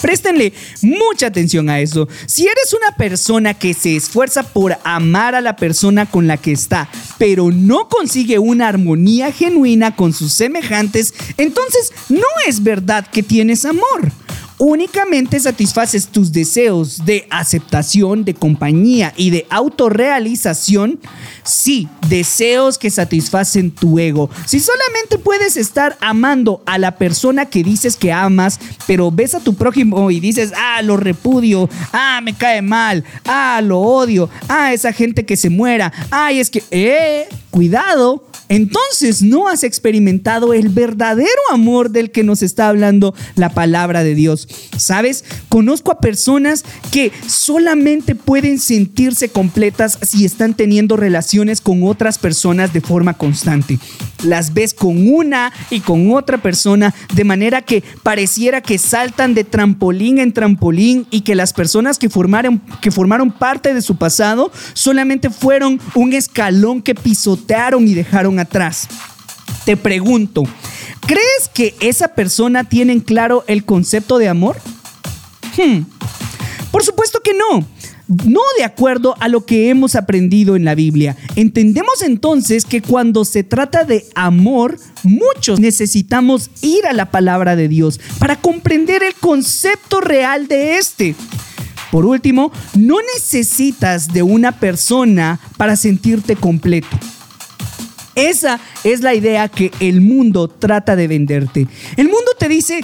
Préstenle 0.01 0.53
mucha 0.83 1.27
atención 1.27 1.69
a 1.71 1.81
eso. 1.81 2.09
Si 2.27 2.43
eres 2.47 2.73
una 2.73 2.97
persona 2.97 3.55
que 3.55 3.75
se 3.75 3.97
esfuerza 3.97 4.43
por 4.43 4.77
amar 4.85 5.35
a 5.35 5.41
la 5.41 5.57
persona 5.57 6.07
con 6.07 6.27
la 6.27 6.37
que 6.37 6.53
está, 6.53 6.89
pero 7.19 7.51
no 7.51 7.89
consigue 7.89 8.39
una 8.39 8.69
armonía 8.69 9.33
genuina 9.33 9.97
con 9.97 10.13
sus 10.13 10.33
semejantes, 10.33 11.15
entonces 11.37 11.93
no 12.09 12.27
es 12.47 12.63
verdad 12.63 13.07
que 13.07 13.23
tienes 13.23 13.65
amor. 13.65 14.11
Únicamente 14.63 15.41
satisfaces 15.41 16.09
tus 16.09 16.33
deseos 16.33 17.07
de 17.07 17.27
aceptación, 17.31 18.27
de 18.27 18.35
compañía 18.35 19.15
y 19.17 19.31
de 19.31 19.47
autorrealización. 19.49 21.01
Sí, 21.45 21.89
deseos 22.11 22.77
que 22.77 22.91
satisfacen 22.91 23.71
tu 23.71 23.99
ego. 23.99 24.29
Si 24.45 24.61
solamente 24.61 25.17
puedes 25.17 25.57
estar 25.57 25.97
amando 26.03 26.63
a 26.67 26.77
la 26.77 26.99
persona 26.99 27.47
que 27.47 27.65
dices 27.65 27.97
que 27.97 28.13
amas, 28.13 28.61
pero 28.87 29.11
ves 29.11 29.35
a 29.35 29.41
tu 29.41 29.55
prójimo 29.55 30.11
y 30.11 30.21
dices, 30.21 30.53
ah, 30.55 30.83
lo 30.83 30.99
repudio, 30.99 31.71
ah, 31.95 32.21
me 32.23 32.35
cae 32.35 32.61
mal, 32.61 33.03
ah, 33.25 33.63
lo 33.65 33.81
odio, 33.81 34.29
ah, 34.49 34.75
esa 34.75 34.93
gente 34.93 35.25
que 35.25 35.39
se 35.39 35.49
muera, 35.49 35.91
ay, 36.11 36.39
es 36.39 36.51
que, 36.51 36.63
eh, 36.71 37.27
cuidado. 37.51 38.30
Entonces 38.51 39.23
no 39.23 39.47
has 39.47 39.63
experimentado 39.63 40.53
el 40.53 40.71
verdadero 40.71 41.29
amor 41.53 41.91
del 41.91 42.11
que 42.11 42.25
nos 42.25 42.43
está 42.43 42.69
hablando 42.69 43.15
la 43.37 43.51
palabra 43.51 44.03
de 44.03 44.17
Dios. 44.17 44.49
¿Sabes? 44.77 45.25
Conozco 45.49 45.93
a 45.93 46.01
personas 46.01 46.65
que 46.91 47.13
solamente 47.29 48.17
pueden 48.17 48.59
sentirse 48.59 49.29
completas 49.29 49.99
si 50.03 50.25
están 50.25 50.55
teniendo 50.55 50.97
relaciones 50.97 51.61
con 51.61 51.85
otras 51.85 52.19
personas 52.19 52.73
de 52.73 52.81
forma 52.81 53.15
constante. 53.15 53.79
Las 54.25 54.53
ves 54.53 54.75
con 54.75 55.09
una 55.09 55.53
y 55.71 55.81
con 55.81 56.13
otra 56.13 56.39
persona 56.43 56.93
de 57.15 57.25
manera 57.25 57.63
que 57.63 57.85
pareciera 58.03 58.61
que 58.61 58.79
saltan 58.79 59.33
de 59.33 59.45
trampolín 59.45 60.19
en 60.19 60.33
trampolín 60.33 61.07
y 61.13 61.21
que 61.21 61.37
las 61.37 61.53
personas 61.53 61.99
que 61.99 62.11
formaron, 62.11 62.61
que 62.83 62.91
formaron 62.91 63.31
parte 63.31 63.73
de 63.73 63.81
su 63.81 63.95
pasado 63.95 64.51
solamente 64.75 65.31
fueron 65.31 65.81
un 65.95 66.13
escalón 66.15 66.83
que 66.83 66.97
pisotearon 66.97 67.87
y 67.87 67.95
dejaron 67.95 68.40
atrás. 68.41 68.89
Te 69.65 69.77
pregunto, 69.77 70.45
¿crees 71.07 71.51
que 71.53 71.75
esa 71.81 72.09
persona 72.09 72.65
tiene 72.65 72.93
en 72.93 73.01
claro 73.01 73.45
el 73.47 73.65
concepto 73.65 74.19
de 74.19 74.29
amor? 74.29 74.57
Hmm, 75.57 75.83
Por 76.71 76.83
supuesto 76.85 77.21
que 77.21 77.33
no. 77.35 77.67
No 78.25 78.41
de 78.59 78.65
acuerdo 78.65 79.15
a 79.21 79.29
lo 79.29 79.47
que 79.47 79.69
hemos 79.69 79.95
aprendido 79.95 80.57
en 80.57 80.65
la 80.65 80.75
Biblia. 80.75 81.17
Entendemos 81.37 82.03
entonces 82.03 82.65
que 82.65 82.83
cuando 82.83 83.25
se 83.25 83.45
trata 83.45 83.85
de 83.85 84.05
amor, 84.17 84.79
muchos 85.05 85.61
necesitamos 85.61 86.51
ir 86.61 86.87
a 86.87 86.93
la 86.93 87.13
palabra 87.13 87.55
de 87.55 87.69
Dios 87.69 88.01
para 88.19 88.35
comprender 88.35 89.05
el 89.05 89.15
concepto 89.15 90.01
real 90.01 90.49
de 90.49 90.79
este. 90.79 91.15
Por 91.93 92.05
último, 92.05 92.51
no 92.75 92.97
necesitas 93.15 94.13
de 94.13 94.23
una 94.25 94.59
persona 94.59 95.39
para 95.57 95.77
sentirte 95.77 96.35
completo. 96.35 96.99
Esa 98.15 98.61
es 98.85 99.01
la 99.01 99.15
idea 99.15 99.49
que 99.49 99.71
el 99.81 100.01
mundo 100.01 100.49
trata 100.49 100.97
de 100.97 101.09
venderte. 101.09 101.67
El 101.97 102.07
mundo 102.07 102.33
te 102.39 102.49
dice, 102.49 102.83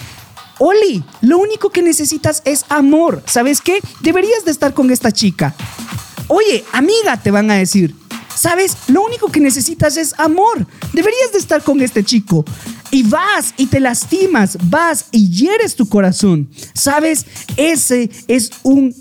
Oli, 0.58 1.04
lo 1.20 1.38
único 1.38 1.70
que 1.70 1.82
necesitas 1.82 2.42
es 2.44 2.64
amor. 2.68 3.22
¿Sabes 3.26 3.60
qué? 3.60 3.80
Deberías 4.00 4.44
de 4.44 4.50
estar 4.50 4.72
con 4.72 4.90
esta 4.90 5.12
chica. 5.12 5.54
Oye, 6.28 6.64
amiga, 6.72 7.20
te 7.22 7.30
van 7.30 7.50
a 7.50 7.54
decir. 7.54 7.94
¿Sabes? 8.34 8.76
Lo 8.88 9.02
único 9.02 9.30
que 9.30 9.40
necesitas 9.40 9.96
es 9.96 10.14
amor. 10.18 10.66
Deberías 10.92 11.32
de 11.32 11.38
estar 11.38 11.62
con 11.62 11.80
este 11.80 12.04
chico. 12.04 12.44
Y 12.90 13.02
vas 13.02 13.54
y 13.56 13.66
te 13.66 13.80
lastimas, 13.80 14.58
vas 14.64 15.06
y 15.10 15.30
hieres 15.30 15.74
tu 15.74 15.88
corazón. 15.88 16.48
¿Sabes? 16.74 17.26
Ese 17.56 18.10
es 18.28 18.50
un 18.62 18.94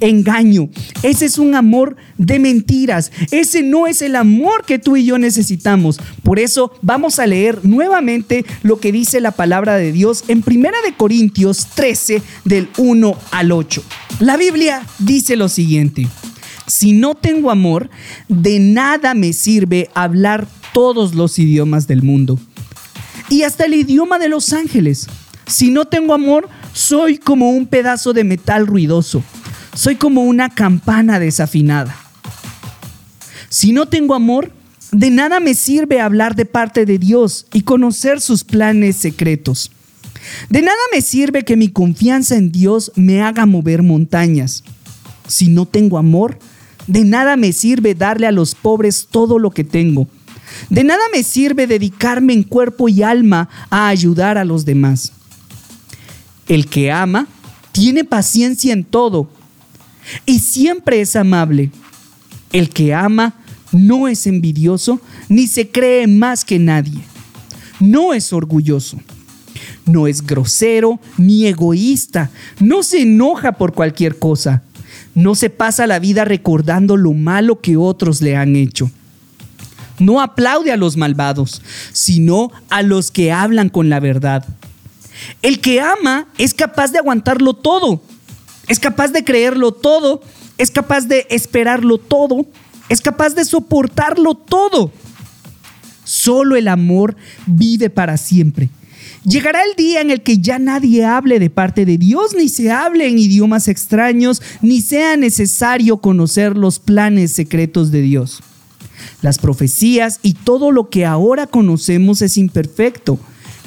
engaño. 0.00 0.68
Ese 1.02 1.26
es 1.26 1.38
un 1.38 1.54
amor 1.54 1.96
de 2.18 2.38
mentiras. 2.38 3.12
Ese 3.30 3.62
no 3.62 3.86
es 3.86 4.02
el 4.02 4.16
amor 4.16 4.64
que 4.64 4.78
tú 4.78 4.96
y 4.96 5.04
yo 5.04 5.18
necesitamos. 5.18 5.98
Por 6.22 6.38
eso 6.38 6.72
vamos 6.82 7.18
a 7.18 7.26
leer 7.26 7.64
nuevamente 7.64 8.44
lo 8.62 8.78
que 8.78 8.92
dice 8.92 9.20
la 9.20 9.32
palabra 9.32 9.76
de 9.76 9.92
Dios 9.92 10.24
en 10.28 10.42
Primera 10.42 10.76
de 10.84 10.94
Corintios 10.94 11.68
13 11.74 12.22
del 12.44 12.68
1 12.78 13.16
al 13.30 13.52
8. 13.52 13.82
La 14.20 14.36
Biblia 14.36 14.86
dice 14.98 15.36
lo 15.36 15.48
siguiente: 15.48 16.06
Si 16.66 16.92
no 16.92 17.14
tengo 17.14 17.50
amor, 17.50 17.90
de 18.28 18.58
nada 18.58 19.14
me 19.14 19.32
sirve 19.32 19.90
hablar 19.94 20.46
todos 20.72 21.14
los 21.14 21.38
idiomas 21.38 21.86
del 21.86 22.02
mundo 22.02 22.38
y 23.28 23.42
hasta 23.42 23.64
el 23.64 23.74
idioma 23.74 24.18
de 24.18 24.28
los 24.28 24.52
ángeles. 24.52 25.06
Si 25.46 25.70
no 25.70 25.84
tengo 25.84 26.14
amor, 26.14 26.48
soy 26.72 27.18
como 27.18 27.50
un 27.50 27.66
pedazo 27.66 28.12
de 28.12 28.24
metal 28.24 28.66
ruidoso. 28.66 29.22
Soy 29.76 29.96
como 29.96 30.24
una 30.24 30.48
campana 30.48 31.20
desafinada. 31.20 31.94
Si 33.50 33.72
no 33.72 33.86
tengo 33.86 34.14
amor, 34.14 34.50
de 34.90 35.10
nada 35.10 35.38
me 35.38 35.52
sirve 35.52 36.00
hablar 36.00 36.34
de 36.34 36.46
parte 36.46 36.86
de 36.86 36.98
Dios 36.98 37.46
y 37.52 37.60
conocer 37.60 38.22
sus 38.22 38.42
planes 38.42 38.96
secretos. 38.96 39.70
De 40.48 40.62
nada 40.62 40.78
me 40.94 41.02
sirve 41.02 41.44
que 41.44 41.56
mi 41.56 41.68
confianza 41.68 42.36
en 42.36 42.52
Dios 42.52 42.90
me 42.96 43.20
haga 43.20 43.44
mover 43.44 43.82
montañas. 43.82 44.64
Si 45.28 45.48
no 45.48 45.66
tengo 45.66 45.98
amor, 45.98 46.38
de 46.86 47.04
nada 47.04 47.36
me 47.36 47.52
sirve 47.52 47.94
darle 47.94 48.26
a 48.26 48.32
los 48.32 48.54
pobres 48.54 49.08
todo 49.10 49.38
lo 49.38 49.50
que 49.50 49.62
tengo. 49.62 50.08
De 50.70 50.84
nada 50.84 51.02
me 51.12 51.22
sirve 51.22 51.66
dedicarme 51.66 52.32
en 52.32 52.44
cuerpo 52.44 52.88
y 52.88 53.02
alma 53.02 53.50
a 53.68 53.88
ayudar 53.88 54.38
a 54.38 54.46
los 54.46 54.64
demás. 54.64 55.12
El 56.48 56.66
que 56.66 56.90
ama 56.90 57.26
tiene 57.72 58.04
paciencia 58.04 58.72
en 58.72 58.82
todo 58.82 59.35
y 60.24 60.40
siempre 60.40 61.00
es 61.00 61.16
amable. 61.16 61.70
El 62.52 62.70
que 62.70 62.94
ama 62.94 63.34
no 63.72 64.08
es 64.08 64.26
envidioso 64.26 65.00
ni 65.28 65.46
se 65.46 65.68
cree 65.68 66.06
más 66.06 66.44
que 66.44 66.58
nadie. 66.58 67.02
No 67.80 68.14
es 68.14 68.32
orgulloso. 68.32 68.98
No 69.84 70.06
es 70.06 70.26
grosero 70.26 70.98
ni 71.16 71.46
egoísta. 71.46 72.30
No 72.58 72.82
se 72.82 73.02
enoja 73.02 73.52
por 73.52 73.74
cualquier 73.74 74.18
cosa. 74.18 74.62
No 75.14 75.34
se 75.34 75.50
pasa 75.50 75.86
la 75.86 75.98
vida 75.98 76.24
recordando 76.24 76.96
lo 76.96 77.12
malo 77.12 77.60
que 77.60 77.76
otros 77.76 78.20
le 78.20 78.36
han 78.36 78.56
hecho. 78.56 78.90
No 79.98 80.20
aplaude 80.20 80.72
a 80.72 80.76
los 80.76 80.96
malvados, 80.96 81.62
sino 81.92 82.50
a 82.68 82.82
los 82.82 83.10
que 83.10 83.32
hablan 83.32 83.70
con 83.70 83.88
la 83.88 84.00
verdad. 84.00 84.44
El 85.40 85.60
que 85.60 85.80
ama 85.80 86.26
es 86.36 86.52
capaz 86.52 86.92
de 86.92 86.98
aguantarlo 86.98 87.54
todo 87.54 88.02
es 88.68 88.80
capaz 88.80 89.08
de 89.08 89.24
creerlo 89.24 89.72
todo, 89.72 90.20
es 90.58 90.70
capaz 90.70 91.06
de 91.06 91.26
esperarlo 91.30 91.98
todo, 91.98 92.46
es 92.88 93.00
capaz 93.00 93.34
de 93.34 93.44
soportarlo 93.44 94.34
todo. 94.34 94.92
Solo 96.04 96.56
el 96.56 96.68
amor 96.68 97.16
vive 97.46 97.90
para 97.90 98.16
siempre. 98.16 98.70
Llegará 99.24 99.64
el 99.64 99.74
día 99.76 100.00
en 100.00 100.10
el 100.10 100.22
que 100.22 100.38
ya 100.38 100.60
nadie 100.60 101.04
hable 101.04 101.40
de 101.40 101.50
parte 101.50 101.84
de 101.84 101.98
Dios, 101.98 102.34
ni 102.36 102.48
se 102.48 102.70
hable 102.70 103.08
en 103.08 103.18
idiomas 103.18 103.66
extraños, 103.66 104.40
ni 104.62 104.80
sea 104.80 105.16
necesario 105.16 105.96
conocer 105.96 106.56
los 106.56 106.78
planes 106.78 107.32
secretos 107.32 107.90
de 107.90 108.02
Dios. 108.02 108.40
Las 109.22 109.38
profecías 109.38 110.20
y 110.22 110.34
todo 110.34 110.70
lo 110.70 110.90
que 110.90 111.04
ahora 111.04 111.48
conocemos 111.48 112.22
es 112.22 112.36
imperfecto. 112.36 113.18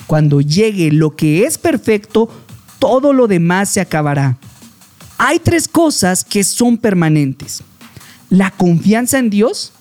Cuando 0.07 0.39
llegue 0.39 0.91
lo 0.91 1.15
que 1.15 1.43
es 1.43 1.57
perfecto, 1.57 2.29
todo 2.79 3.11
lo 3.11 3.27
demás 3.27 3.69
se 3.69 3.81
acabará. 3.81 4.37
Hay 5.21 5.39
tres 5.39 5.67
cosas 5.67 6.23
que 6.23 6.45
son 6.45 6.77
permanentes. 6.77 7.61
La 8.29 8.51
confianza 8.51 9.19
en 9.19 9.29
Dios, 9.29 9.73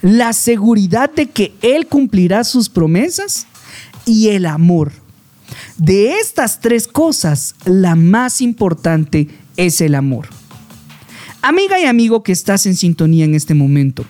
la 0.00 0.32
seguridad 0.32 1.10
de 1.10 1.26
que 1.26 1.52
Él 1.60 1.88
cumplirá 1.88 2.44
sus 2.44 2.68
promesas 2.68 3.48
y 4.06 4.28
el 4.28 4.46
amor. 4.46 4.92
De 5.76 6.20
estas 6.20 6.60
tres 6.60 6.86
cosas, 6.86 7.56
la 7.64 7.96
más 7.96 8.40
importante 8.40 9.28
es 9.56 9.80
el 9.80 9.96
amor. 9.96 10.28
Amiga 11.42 11.80
y 11.80 11.86
amigo 11.86 12.22
que 12.22 12.30
estás 12.30 12.64
en 12.66 12.76
sintonía 12.76 13.24
en 13.24 13.34
este 13.34 13.54
momento, 13.54 14.04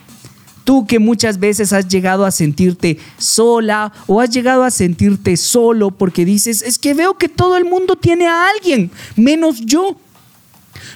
tú 0.64 0.86
que 0.86 0.98
muchas 0.98 1.40
veces 1.40 1.72
has 1.72 1.88
llegado 1.88 2.26
a 2.26 2.30
sentirte 2.30 2.98
sola 3.16 3.94
o 4.06 4.20
has 4.20 4.28
llegado 4.28 4.62
a 4.62 4.70
sentirte 4.70 5.38
solo 5.38 5.90
porque 5.90 6.26
dices, 6.26 6.60
es 6.60 6.78
que 6.78 6.92
veo 6.92 7.16
que 7.16 7.30
todo 7.30 7.56
el 7.56 7.64
mundo 7.64 7.96
tiene 7.96 8.26
a 8.26 8.48
alguien, 8.50 8.90
menos 9.16 9.62
yo. 9.64 9.96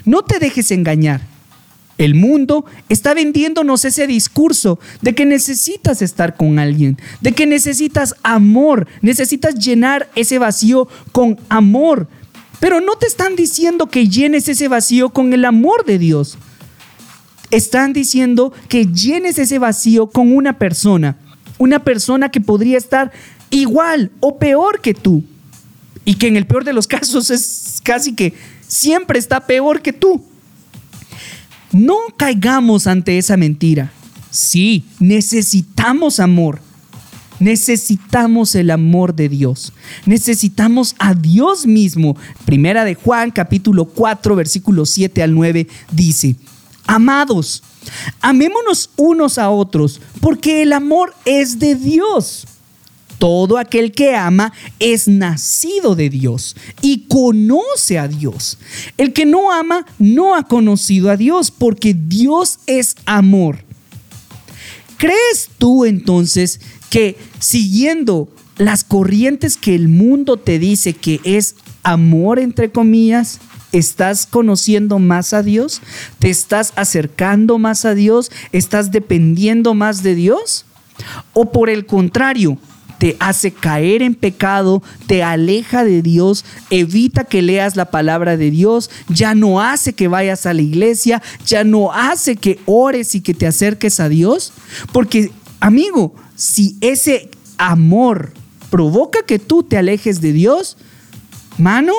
No 0.05 0.22
te 0.22 0.39
dejes 0.39 0.70
engañar. 0.70 1.20
El 1.99 2.14
mundo 2.14 2.64
está 2.89 3.12
vendiéndonos 3.12 3.85
ese 3.85 4.07
discurso 4.07 4.79
de 5.03 5.16
que 5.16 5.26
necesitas 5.26 6.01
estar 6.01 6.37
con 6.37 6.61
alguien, 6.61 6.97
de 7.20 7.33
que 7.33 7.45
necesitas 7.45 8.14
amor, 8.22 8.87
necesitas 9.03 9.57
llenar 9.57 10.09
ese 10.14 10.39
vacío 10.39 10.89
con 11.11 11.39
amor. 11.49 12.07
Pero 12.61 12.81
no 12.81 12.95
te 12.95 13.07
están 13.07 13.35
diciendo 13.35 13.89
que 13.89 14.09
llenes 14.09 14.49
ese 14.49 14.68
vacío 14.68 15.11
con 15.11 15.33
el 15.33 15.45
amor 15.45 15.85
de 15.85 15.99
Dios. 15.99 16.39
Están 17.51 17.93
diciendo 17.93 18.53
que 18.68 18.87
llenes 18.87 19.39
ese 19.39 19.59
vacío 19.59 20.09
con 20.09 20.33
una 20.33 20.59
persona, 20.59 21.16
una 21.59 21.83
persona 21.83 22.31
que 22.31 22.41
podría 22.41 22.79
estar 22.79 23.11
igual 23.51 24.12
o 24.20 24.39
peor 24.39 24.81
que 24.81 24.95
tú. 24.95 25.24
Y 26.05 26.14
que 26.14 26.29
en 26.29 26.37
el 26.37 26.47
peor 26.47 26.64
de 26.64 26.72
los 26.72 26.87
casos 26.89 27.31
es 27.31 27.81
casi 27.83 28.14
que 28.14 28.35
siempre 28.69 29.19
está 29.19 29.47
peor 29.47 29.83
que 29.83 29.93
tú. 29.93 30.25
No 31.73 31.97
caigamos 32.16 32.87
ante 32.87 33.19
esa 33.19 33.37
mentira. 33.37 33.93
Sí, 34.31 34.85
necesitamos 35.01 36.21
amor. 36.21 36.61
Necesitamos 37.41 38.55
el 38.55 38.71
amor 38.71 39.14
de 39.14 39.29
Dios. 39.29 39.73
Necesitamos 40.07 40.95
a 40.99 41.14
Dios 41.14 41.66
mismo. 41.66 42.16
Primera 42.45 42.85
de 42.85 42.95
Juan 42.95 43.31
capítulo 43.31 43.87
4 43.87 44.37
versículos 44.37 44.91
7 44.91 45.23
al 45.23 45.35
9 45.35 45.69
dice, 45.93 46.37
Amados, 46.87 47.62
amémonos 48.21 48.91
unos 48.97 49.39
a 49.39 49.51
otros, 49.51 50.01
porque 50.21 50.62
el 50.62 50.73
amor 50.73 51.14
es 51.25 51.59
de 51.59 51.75
Dios. 51.75 52.47
Todo 53.19 53.59
aquel 53.59 53.93
que 53.93 54.14
ama 54.14 54.53
es 54.79 55.09
nacido 55.09 55.95
de 55.95 56.09
Dios 56.09 56.57
y 56.83 57.07
conoce 57.09 57.99
a 57.99 58.09
Dios. 58.09 58.59
El 58.97 59.12
que 59.12 59.27
no 59.27 59.53
ama 59.53 59.85
no 59.99 60.35
ha 60.35 60.45
conocido 60.45 61.11
a 61.11 61.16
Dios 61.16 61.51
porque 61.51 61.95
Dios 61.95 62.61
es 62.66 62.95
amor. 63.07 63.69
¿crees 64.99 65.49
tú 65.57 65.87
entonces 65.87 66.61
que 66.91 67.16
siguiendo 67.39 68.29
las 68.59 68.85
corrientes 68.85 69.57
que 69.57 69.75
el 69.75 69.89
mundo 69.89 70.37
te 70.37 70.59
dice 70.59 70.93
que 70.93 71.21
es 71.25 71.55
amor, 71.83 72.39
entre 72.39 72.71
comillas, 72.71 73.41
¿Estás 73.71 74.25
conociendo 74.25 74.99
más 74.99 75.35
a 75.35 75.43
Dios? 75.43 75.83
¿Te 76.19 76.31
estás 76.31 76.73
acercando 76.75 77.59
más 77.59 77.85
a 77.85 77.95
Dios? 77.95 78.31
¿Estás 78.51 78.93
dependiendo 78.93 79.75
más 79.75 80.03
de 80.03 80.14
Dios? 80.14 80.64
¿O 81.35 81.53
por 81.53 81.69
el 81.69 81.85
contrario, 81.85 82.57
te 82.99 83.16
hace 83.20 83.53
caer 83.53 84.03
en 84.03 84.14
pecado, 84.14 84.82
te 85.07 85.22
aleja 85.22 85.84
de 85.84 86.03
Dios, 86.03 86.44
evita 86.70 87.24
que 87.24 87.42
leas 87.42 87.76
la 87.76 87.90
palabra 87.90 88.36
de 88.36 88.51
Dios, 88.51 88.90
ya 89.09 89.34
no 89.34 89.61
hace 89.61 89.92
que 89.92 90.09
vayas 90.09 90.46
a 90.46 90.55
la 90.55 90.62
iglesia, 90.62 91.22
ya 91.46 91.64
no 91.64 91.92
hace 91.92 92.36
que 92.36 92.61
ores 92.66 93.14
y 93.14 93.20
que 93.20 93.34
te 93.34 93.46
acerques 93.46 94.01
a 94.01 94.09
Dios? 94.09 94.53
Porque, 94.92 95.30
amigo, 95.61 96.14
si 96.34 96.76
ese 96.80 97.30
amor 97.57 98.32
provoca 98.70 99.22
que 99.26 99.38
tú 99.38 99.62
te 99.62 99.78
alejes 99.78 100.20
de 100.20 100.32
Dios, 100.32 100.76
mano, 101.57 101.92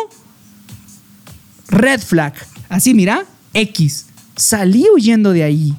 red 1.67 2.01
flag. 2.01 2.33
Así, 2.67 2.93
mira, 2.93 3.25
X. 3.53 4.05
Salí 4.35 4.85
huyendo 4.93 5.31
de 5.31 5.43
ahí. 5.43 5.75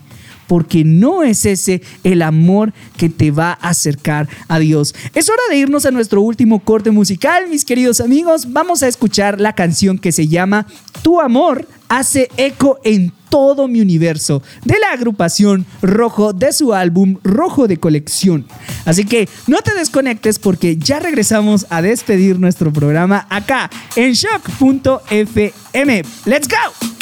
Porque 0.50 0.82
no 0.82 1.22
es 1.22 1.46
ese 1.46 1.80
el 2.02 2.22
amor 2.22 2.72
que 2.96 3.08
te 3.08 3.30
va 3.30 3.52
a 3.52 3.68
acercar 3.68 4.28
a 4.48 4.58
Dios. 4.58 4.96
Es 5.14 5.28
hora 5.28 5.42
de 5.48 5.58
irnos 5.58 5.86
a 5.86 5.92
nuestro 5.92 6.22
último 6.22 6.58
corte 6.58 6.90
musical, 6.90 7.48
mis 7.48 7.64
queridos 7.64 8.00
amigos. 8.00 8.52
Vamos 8.52 8.82
a 8.82 8.88
escuchar 8.88 9.40
la 9.40 9.52
canción 9.52 9.96
que 9.96 10.10
se 10.10 10.26
llama 10.26 10.66
Tu 11.02 11.20
amor 11.20 11.68
hace 11.88 12.28
eco 12.36 12.80
en 12.82 13.12
todo 13.28 13.68
mi 13.68 13.80
universo 13.80 14.42
de 14.64 14.80
la 14.80 14.90
agrupación 14.90 15.66
Rojo 15.82 16.32
de 16.32 16.52
su 16.52 16.74
álbum 16.74 17.18
Rojo 17.22 17.68
de 17.68 17.76
Colección. 17.76 18.44
Así 18.86 19.04
que 19.04 19.28
no 19.46 19.58
te 19.62 19.72
desconectes 19.74 20.40
porque 20.40 20.78
ya 20.78 20.98
regresamos 20.98 21.68
a 21.70 21.80
despedir 21.80 22.40
nuestro 22.40 22.72
programa 22.72 23.24
acá 23.30 23.70
en 23.94 24.14
shock.fm. 24.14 26.02
¡Let's 26.26 26.48
go! 26.48 26.99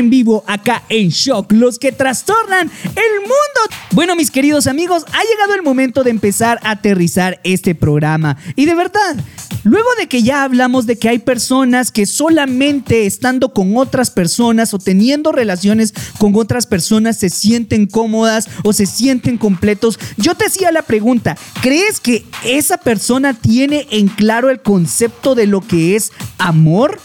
En 0.00 0.10
vivo 0.10 0.42
acá 0.46 0.82
en 0.88 1.10
Shock, 1.10 1.52
los 1.52 1.78
que 1.78 1.92
trastornan 1.92 2.68
el 2.84 3.20
mundo. 3.20 3.76
Bueno, 3.92 4.16
mis 4.16 4.30
queridos 4.30 4.66
amigos, 4.66 5.04
ha 5.12 5.22
llegado 5.22 5.54
el 5.54 5.62
momento 5.62 6.02
de 6.02 6.10
empezar 6.10 6.58
a 6.62 6.72
aterrizar 6.72 7.40
este 7.44 7.74
programa. 7.74 8.36
Y 8.56 8.66
de 8.66 8.74
verdad, 8.74 9.16
Luego 9.62 9.88
de 9.98 10.08
que 10.08 10.22
ya 10.22 10.42
hablamos 10.42 10.86
de 10.86 10.98
que 10.98 11.08
hay 11.08 11.18
personas 11.18 11.90
que 11.90 12.06
solamente 12.06 13.06
estando 13.06 13.52
con 13.52 13.76
otras 13.76 14.10
personas 14.10 14.72
o 14.72 14.78
teniendo 14.78 15.32
relaciones 15.32 15.92
con 16.18 16.34
otras 16.36 16.66
personas 16.66 17.18
se 17.18 17.28
sienten 17.28 17.86
cómodas 17.86 18.48
o 18.64 18.72
se 18.72 18.86
sienten 18.86 19.36
completos, 19.36 19.98
yo 20.16 20.34
te 20.34 20.46
hacía 20.46 20.72
la 20.72 20.82
pregunta, 20.82 21.36
¿crees 21.60 22.00
que 22.00 22.24
esa 22.44 22.78
persona 22.78 23.34
tiene 23.34 23.86
en 23.90 24.08
claro 24.08 24.48
el 24.48 24.62
concepto 24.62 25.34
de 25.34 25.46
lo 25.46 25.60
que 25.60 25.94
es 25.94 26.10
amor? 26.38 26.98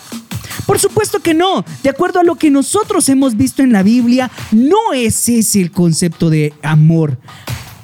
Por 0.66 0.80
supuesto 0.80 1.20
que 1.20 1.34
no. 1.34 1.66
De 1.84 1.89
acuerdo 1.89 2.20
a 2.20 2.24
lo 2.24 2.36
que 2.36 2.52
nosotros 2.52 3.08
hemos 3.10 3.36
visto 3.36 3.62
en 3.62 3.72
la 3.72 3.84
Biblia, 3.84 4.32
no 4.52 4.93
es 4.93 5.30
ese 5.30 5.62
el 5.62 5.72
concepto 5.72 6.30
de 6.30 6.54
amor. 6.62 7.18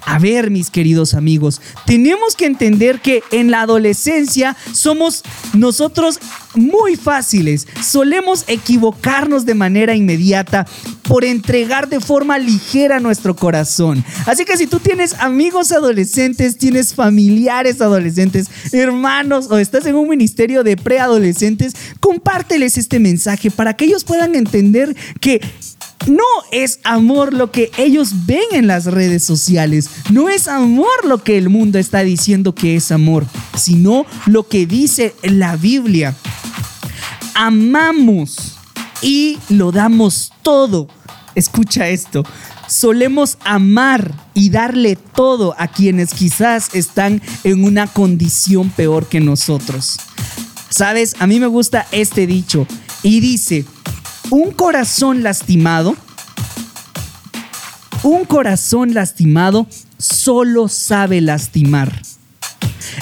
A 0.06 0.20
ver, 0.20 0.50
mis 0.50 0.70
queridos 0.70 1.14
amigos, 1.14 1.62
tenemos 1.86 2.36
que 2.36 2.46
entender 2.46 3.00
que 3.02 3.24
en 3.32 3.52
la 3.52 3.62
adolescencia 3.62 4.58
somos 4.74 5.24
nosotros 5.54 6.20
muy 6.56 6.96
fáciles. 6.96 7.68
Solemos 7.84 8.44
equivocarnos 8.48 9.46
de 9.46 9.56
manera 9.56 9.96
inmediata 9.96 10.66
por 11.04 11.24
entregar 11.24 11.90
de 11.90 12.00
forma 12.00 12.38
ligera 12.40 13.00
nuestro 13.00 13.36
corazón. 13.36 14.04
Así 14.26 14.46
que 14.46 14.58
si 14.58 14.68
tú 14.68 14.80
tienes 14.80 15.14
amigos 15.20 15.72
adolescentes, 15.72 16.58
tienes 16.58 16.94
familiares 16.94 17.82
adolescentes, 17.82 18.48
hermanos 18.72 19.48
o 19.50 19.58
estás 19.58 19.86
en 19.86 19.96
un 19.96 20.10
ministerio 20.10 20.64
de 20.64 20.78
preadolescentes, 20.78 21.74
compárteles 22.00 22.78
este 22.78 23.00
mensaje 23.00 23.52
para 23.52 23.76
que 23.76 23.86
ellos 23.86 24.04
puedan 24.04 24.36
entender 24.36 24.96
que 25.20 25.42
no 26.08 26.24
es 26.52 26.80
amor 26.84 27.34
lo 27.34 27.52
que 27.52 27.72
ellos 27.78 28.26
ven 28.26 28.44
en 28.52 28.68
las 28.68 28.86
redes 28.86 29.24
sociales. 29.24 29.90
No 30.10 30.30
es 30.30 30.48
amor 30.48 31.06
lo 31.06 31.24
que 31.24 31.38
el 31.38 31.50
mundo 31.50 31.78
está 31.80 32.00
diciendo 32.00 32.56
que 32.56 32.76
es 32.76 32.92
amor, 32.92 33.26
sino 33.56 34.06
lo 34.26 34.48
que 34.48 34.66
dice 34.66 35.14
la 35.24 35.56
Biblia. 35.56 36.16
Amamos 37.36 38.58
y 39.02 39.38
lo 39.50 39.72
damos 39.72 40.32
todo. 40.42 40.88
Escucha 41.36 41.88
esto. 41.88 42.24
Solemos 42.68 43.38
amar 43.44 44.14
y 44.34 44.50
darle 44.50 44.96
todo 44.96 45.56
a 45.58 45.68
quienes 45.68 46.14
quizás 46.14 46.74
están 46.74 47.22
en 47.44 47.64
una 47.64 47.88
condición 47.88 48.70
peor 48.70 49.08
que 49.08 49.20
nosotros. 49.20 49.98
Sabes, 50.70 51.16
a 51.20 51.28
mí 51.28 51.40
me 51.40 51.48
gusta 51.48 51.86
este 51.92 52.26
dicho 52.28 52.66
y 53.04 53.20
dice, 53.20 53.66
un 54.30 54.52
corazón 54.52 55.24
lastimado, 55.24 55.96
un 58.04 58.26
corazón 58.26 58.94
lastimado 58.94 59.68
solo 59.98 60.68
sabe 60.68 61.22
lastimar. 61.22 62.02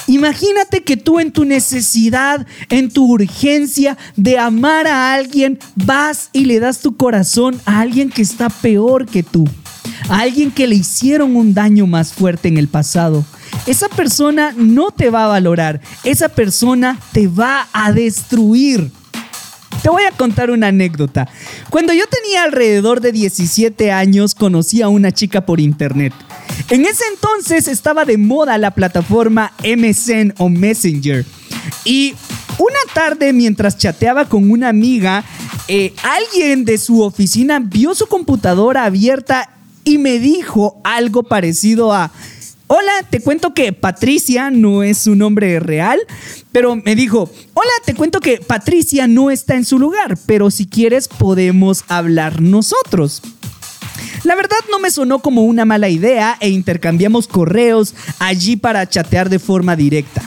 Imagínate 0.06 0.82
que 0.82 0.96
tú 0.96 1.20
en 1.20 1.32
tu 1.32 1.44
necesidad, 1.44 2.46
en 2.68 2.90
tu 2.90 3.06
urgencia 3.06 3.96
de 4.16 4.38
amar 4.38 4.86
a 4.86 5.14
alguien, 5.14 5.58
vas 5.76 6.30
y 6.32 6.44
le 6.44 6.60
das 6.60 6.80
tu 6.80 6.96
corazón 6.96 7.60
a 7.64 7.80
alguien 7.80 8.10
que 8.10 8.22
está 8.22 8.50
peor 8.50 9.06
que 9.06 9.22
tú, 9.22 9.48
a 10.08 10.20
alguien 10.20 10.50
que 10.50 10.66
le 10.66 10.76
hicieron 10.76 11.36
un 11.36 11.54
daño 11.54 11.86
más 11.86 12.12
fuerte 12.12 12.48
en 12.48 12.58
el 12.58 12.68
pasado. 12.68 13.24
Esa 13.66 13.88
persona 13.88 14.52
no 14.56 14.90
te 14.90 15.10
va 15.10 15.24
a 15.24 15.28
valorar, 15.28 15.80
esa 16.04 16.28
persona 16.28 16.98
te 17.12 17.26
va 17.26 17.68
a 17.72 17.92
destruir. 17.92 18.90
Te 19.82 19.88
voy 19.88 20.02
a 20.04 20.10
contar 20.10 20.50
una 20.50 20.68
anécdota. 20.68 21.28
Cuando 21.70 21.92
yo 21.92 22.04
tenía 22.06 22.42
alrededor 22.42 23.00
de 23.00 23.12
17 23.12 23.90
años, 23.92 24.34
conocí 24.34 24.82
a 24.82 24.88
una 24.88 25.10
chica 25.12 25.46
por 25.46 25.58
internet. 25.58 26.12
En 26.68 26.84
ese 26.84 27.04
entonces 27.12 27.66
estaba 27.66 28.04
de 28.04 28.18
moda 28.18 28.58
la 28.58 28.72
plataforma 28.72 29.52
MSN 29.64 30.34
o 30.38 30.50
Messenger. 30.50 31.24
Y 31.84 32.14
una 32.58 32.78
tarde, 32.92 33.32
mientras 33.32 33.78
chateaba 33.78 34.26
con 34.26 34.50
una 34.50 34.68
amiga, 34.68 35.24
eh, 35.68 35.94
alguien 36.02 36.66
de 36.66 36.76
su 36.76 37.00
oficina 37.00 37.58
vio 37.58 37.94
su 37.94 38.06
computadora 38.06 38.84
abierta 38.84 39.48
y 39.84 39.96
me 39.98 40.18
dijo 40.18 40.78
algo 40.84 41.22
parecido 41.22 41.92
a... 41.92 42.10
Hola, 42.66 42.92
te 43.08 43.20
cuento 43.20 43.54
que 43.54 43.72
Patricia 43.72 44.50
no 44.50 44.82
es 44.82 44.98
su 44.98 45.16
nombre 45.16 45.58
real, 45.58 45.98
pero 46.52 46.76
me 46.76 46.94
dijo, 46.94 47.30
hola, 47.54 47.70
te 47.84 47.94
cuento 47.94 48.20
que 48.20 48.38
Patricia 48.38 49.06
no 49.06 49.30
está 49.30 49.54
en 49.54 49.64
su 49.64 49.78
lugar, 49.78 50.18
pero 50.26 50.50
si 50.50 50.66
quieres 50.66 51.08
podemos 51.08 51.84
hablar 51.88 52.40
nosotros. 52.40 53.22
La 54.24 54.34
verdad 54.34 54.56
no 54.70 54.78
me 54.78 54.90
sonó 54.90 55.20
como 55.20 55.44
una 55.44 55.64
mala 55.64 55.88
idea 55.88 56.36
e 56.40 56.50
intercambiamos 56.50 57.26
correos 57.26 57.94
allí 58.18 58.56
para 58.56 58.88
chatear 58.88 59.30
de 59.30 59.38
forma 59.38 59.76
directa. 59.76 60.22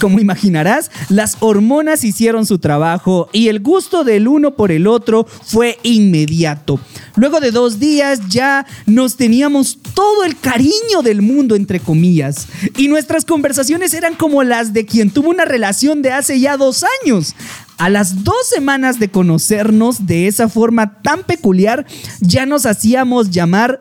Como 0.00 0.18
imaginarás, 0.18 0.90
las 1.08 1.36
hormonas 1.40 2.04
hicieron 2.04 2.46
su 2.46 2.58
trabajo 2.58 3.28
y 3.32 3.48
el 3.48 3.60
gusto 3.60 4.04
del 4.04 4.28
uno 4.28 4.54
por 4.56 4.72
el 4.72 4.86
otro 4.86 5.24
fue 5.24 5.78
inmediato. 5.82 6.80
Luego 7.16 7.40
de 7.40 7.52
dos 7.52 7.78
días 7.78 8.20
ya 8.28 8.66
nos 8.86 9.16
teníamos 9.16 9.78
todo 9.94 10.24
el 10.24 10.38
cariño 10.38 11.02
del 11.02 11.22
mundo, 11.22 11.54
entre 11.54 11.78
comillas, 11.78 12.48
y 12.76 12.88
nuestras 12.88 13.24
conversaciones 13.24 13.94
eran 13.94 14.14
como 14.14 14.42
las 14.42 14.72
de 14.72 14.84
quien 14.84 15.10
tuvo 15.10 15.30
una 15.30 15.44
relación 15.44 16.02
de 16.02 16.12
hace 16.12 16.40
ya 16.40 16.56
dos 16.56 16.84
años. 17.02 17.34
A 17.76 17.90
las 17.90 18.22
dos 18.22 18.46
semanas 18.48 19.00
de 19.00 19.10
conocernos 19.10 20.06
de 20.06 20.28
esa 20.28 20.48
forma 20.48 21.02
tan 21.02 21.24
peculiar, 21.24 21.86
ya 22.20 22.46
nos 22.46 22.66
hacíamos 22.66 23.30
llamar 23.30 23.80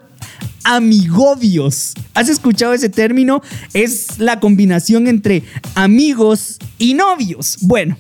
amigobios. 0.64 1.94
¿Has 2.14 2.30
escuchado 2.30 2.74
ese 2.74 2.90
término? 2.90 3.42
Es 3.74 4.20
la 4.20 4.40
combinación 4.40 5.08
entre 5.08 5.44
amigos 5.76 6.60
y 6.78 6.94
novios. 6.94 7.58
Bueno. 7.62 7.98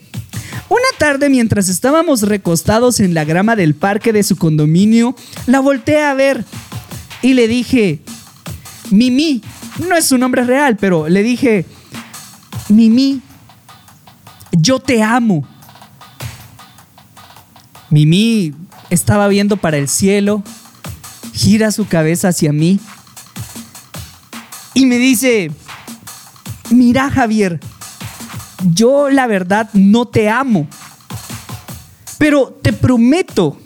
Una 0.69 0.97
tarde 0.97 1.29
mientras 1.29 1.69
estábamos 1.69 2.23
recostados 2.23 2.99
en 2.99 3.13
la 3.13 3.25
grama 3.25 3.55
del 3.55 3.75
parque 3.75 4.11
de 4.11 4.23
su 4.23 4.37
condominio, 4.37 5.15
la 5.45 5.59
volteé 5.59 6.01
a 6.01 6.13
ver 6.15 6.45
y 7.21 7.33
le 7.33 7.47
dije, 7.47 7.99
Mimi, 8.89 9.41
no 9.87 9.95
es 9.95 10.05
su 10.05 10.17
nombre 10.17 10.43
real, 10.43 10.77
pero 10.77 11.09
le 11.09 11.21
dije, 11.21 11.65
Mimi, 12.69 13.21
yo 14.51 14.79
te 14.79 15.03
amo. 15.03 15.47
Mimi 17.89 18.53
estaba 18.89 19.27
viendo 19.27 19.57
para 19.57 19.77
el 19.77 19.87
cielo, 19.87 20.43
gira 21.33 21.71
su 21.71 21.87
cabeza 21.87 22.29
hacia 22.29 22.53
mí 22.53 22.79
y 24.73 24.85
me 24.85 24.97
dice, 24.97 25.51
mira 26.71 27.09
Javier, 27.09 27.59
yo 28.73 29.09
la 29.09 29.27
verdad 29.27 29.69
no 29.73 30.05
te 30.05 30.29
amo, 30.29 30.67
pero 32.17 32.57
te 32.61 32.73
prometo 32.73 33.59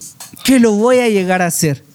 que 0.43 0.59
lo 0.59 0.73
voy 0.73 0.99
a 0.99 1.09
llegar 1.09 1.41
a 1.41 1.47
hacer. 1.47 1.85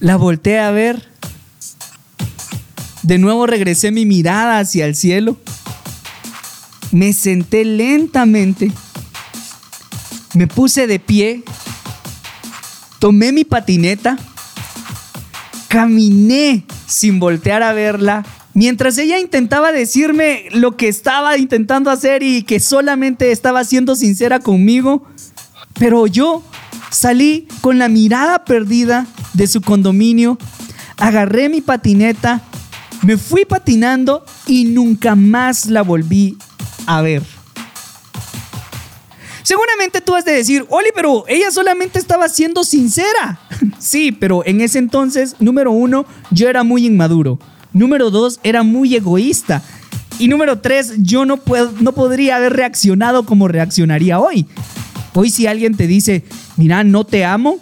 La 0.00 0.16
volteé 0.16 0.60
a 0.60 0.70
ver. 0.70 1.08
De 3.02 3.18
nuevo 3.18 3.46
regresé 3.46 3.90
mi 3.90 4.06
mirada 4.06 4.60
hacia 4.60 4.86
el 4.86 4.94
cielo. 4.94 5.38
Me 6.92 7.12
senté 7.12 7.64
lentamente. 7.64 8.70
Me 10.34 10.46
puse 10.46 10.86
de 10.86 11.00
pie. 11.00 11.42
Tomé 12.98 13.32
mi 13.32 13.44
patineta. 13.44 14.18
Caminé 15.68 16.64
sin 16.86 17.20
voltear 17.20 17.62
a 17.62 17.72
verla 17.72 18.24
Mientras 18.58 18.98
ella 18.98 19.20
intentaba 19.20 19.70
decirme 19.70 20.46
lo 20.50 20.76
que 20.76 20.88
estaba 20.88 21.38
intentando 21.38 21.92
hacer 21.92 22.24
y 22.24 22.42
que 22.42 22.58
solamente 22.58 23.30
estaba 23.30 23.62
siendo 23.62 23.94
sincera 23.94 24.40
conmigo, 24.40 25.06
pero 25.78 26.08
yo 26.08 26.42
salí 26.90 27.46
con 27.60 27.78
la 27.78 27.88
mirada 27.88 28.44
perdida 28.44 29.06
de 29.34 29.46
su 29.46 29.60
condominio, 29.60 30.38
agarré 30.96 31.48
mi 31.48 31.60
patineta, 31.60 32.42
me 33.02 33.16
fui 33.16 33.44
patinando 33.44 34.24
y 34.48 34.64
nunca 34.64 35.14
más 35.14 35.66
la 35.66 35.82
volví 35.82 36.36
a 36.88 37.00
ver. 37.00 37.37
Seguramente 39.48 40.02
tú 40.02 40.14
has 40.14 40.26
de 40.26 40.32
decir, 40.32 40.66
Oli, 40.68 40.90
pero 40.94 41.24
ella 41.26 41.50
solamente 41.50 41.98
estaba 41.98 42.28
siendo 42.28 42.64
sincera. 42.64 43.40
sí, 43.78 44.12
pero 44.12 44.42
en 44.44 44.60
ese 44.60 44.78
entonces, 44.78 45.36
número 45.38 45.72
uno, 45.72 46.04
yo 46.30 46.50
era 46.50 46.64
muy 46.64 46.84
inmaduro. 46.84 47.38
Número 47.72 48.10
dos, 48.10 48.40
era 48.42 48.62
muy 48.62 48.94
egoísta. 48.94 49.62
Y 50.18 50.28
número 50.28 50.58
tres, 50.58 50.96
yo 50.98 51.24
no, 51.24 51.38
puedo, 51.38 51.72
no 51.80 51.94
podría 51.94 52.36
haber 52.36 52.52
reaccionado 52.52 53.24
como 53.24 53.48
reaccionaría 53.48 54.20
hoy. 54.20 54.46
Hoy 55.14 55.30
si 55.30 55.46
alguien 55.46 55.74
te 55.78 55.86
dice, 55.86 56.24
mira, 56.58 56.84
no 56.84 57.04
te 57.04 57.24
amo, 57.24 57.58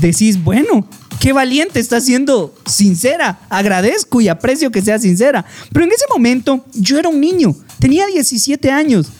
decís, 0.00 0.42
bueno, 0.42 0.88
qué 1.20 1.32
valiente, 1.32 1.78
está 1.78 2.00
siendo 2.00 2.52
sincera, 2.66 3.38
agradezco 3.48 4.20
y 4.20 4.26
aprecio 4.26 4.72
que 4.72 4.82
sea 4.82 4.98
sincera. 4.98 5.44
Pero 5.72 5.84
en 5.84 5.92
ese 5.92 6.06
momento 6.10 6.64
yo 6.74 6.98
era 6.98 7.08
un 7.08 7.20
niño, 7.20 7.54
tenía 7.78 8.06
17 8.08 8.72
años. 8.72 9.12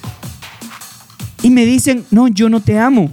Y 1.43 1.51
me 1.51 1.65
dicen, 1.65 2.05
no, 2.11 2.29
yo 2.29 2.49
no 2.49 2.61
te 2.61 2.79
amo. 2.79 3.11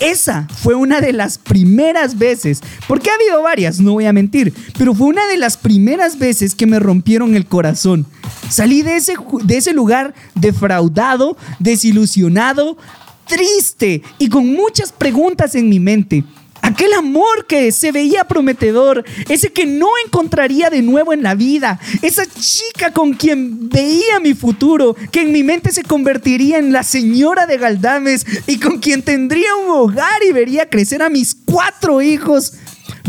Esa 0.00 0.46
fue 0.62 0.74
una 0.74 1.00
de 1.00 1.12
las 1.12 1.38
primeras 1.38 2.18
veces, 2.18 2.60
porque 2.86 3.10
ha 3.10 3.14
habido 3.14 3.42
varias, 3.42 3.80
no 3.80 3.94
voy 3.94 4.06
a 4.06 4.12
mentir, 4.12 4.54
pero 4.78 4.94
fue 4.94 5.08
una 5.08 5.26
de 5.26 5.38
las 5.38 5.56
primeras 5.56 6.18
veces 6.18 6.54
que 6.54 6.66
me 6.66 6.78
rompieron 6.78 7.34
el 7.34 7.46
corazón. 7.46 8.06
Salí 8.48 8.82
de 8.82 8.96
ese, 8.96 9.14
de 9.42 9.56
ese 9.56 9.72
lugar 9.72 10.14
defraudado, 10.36 11.36
desilusionado, 11.58 12.78
triste 13.26 14.02
y 14.18 14.28
con 14.28 14.46
muchas 14.52 14.92
preguntas 14.92 15.56
en 15.56 15.68
mi 15.68 15.80
mente. 15.80 16.24
Aquel 16.68 16.92
amor 16.92 17.46
que 17.46 17.72
se 17.72 17.92
veía 17.92 18.24
prometedor, 18.24 19.02
ese 19.30 19.50
que 19.50 19.64
no 19.64 19.88
encontraría 20.04 20.68
de 20.68 20.82
nuevo 20.82 21.14
en 21.14 21.22
la 21.22 21.34
vida, 21.34 21.80
esa 22.02 22.26
chica 22.26 22.92
con 22.92 23.14
quien 23.14 23.70
veía 23.70 24.20
mi 24.20 24.34
futuro, 24.34 24.94
que 25.10 25.22
en 25.22 25.32
mi 25.32 25.42
mente 25.42 25.72
se 25.72 25.82
convertiría 25.82 26.58
en 26.58 26.74
la 26.74 26.82
señora 26.82 27.46
de 27.46 27.56
Galdames 27.56 28.26
y 28.46 28.58
con 28.58 28.80
quien 28.80 29.00
tendría 29.00 29.56
un 29.56 29.70
hogar 29.70 30.22
y 30.28 30.32
vería 30.34 30.68
crecer 30.68 31.00
a 31.00 31.08
mis 31.08 31.34
cuatro 31.34 32.02
hijos. 32.02 32.52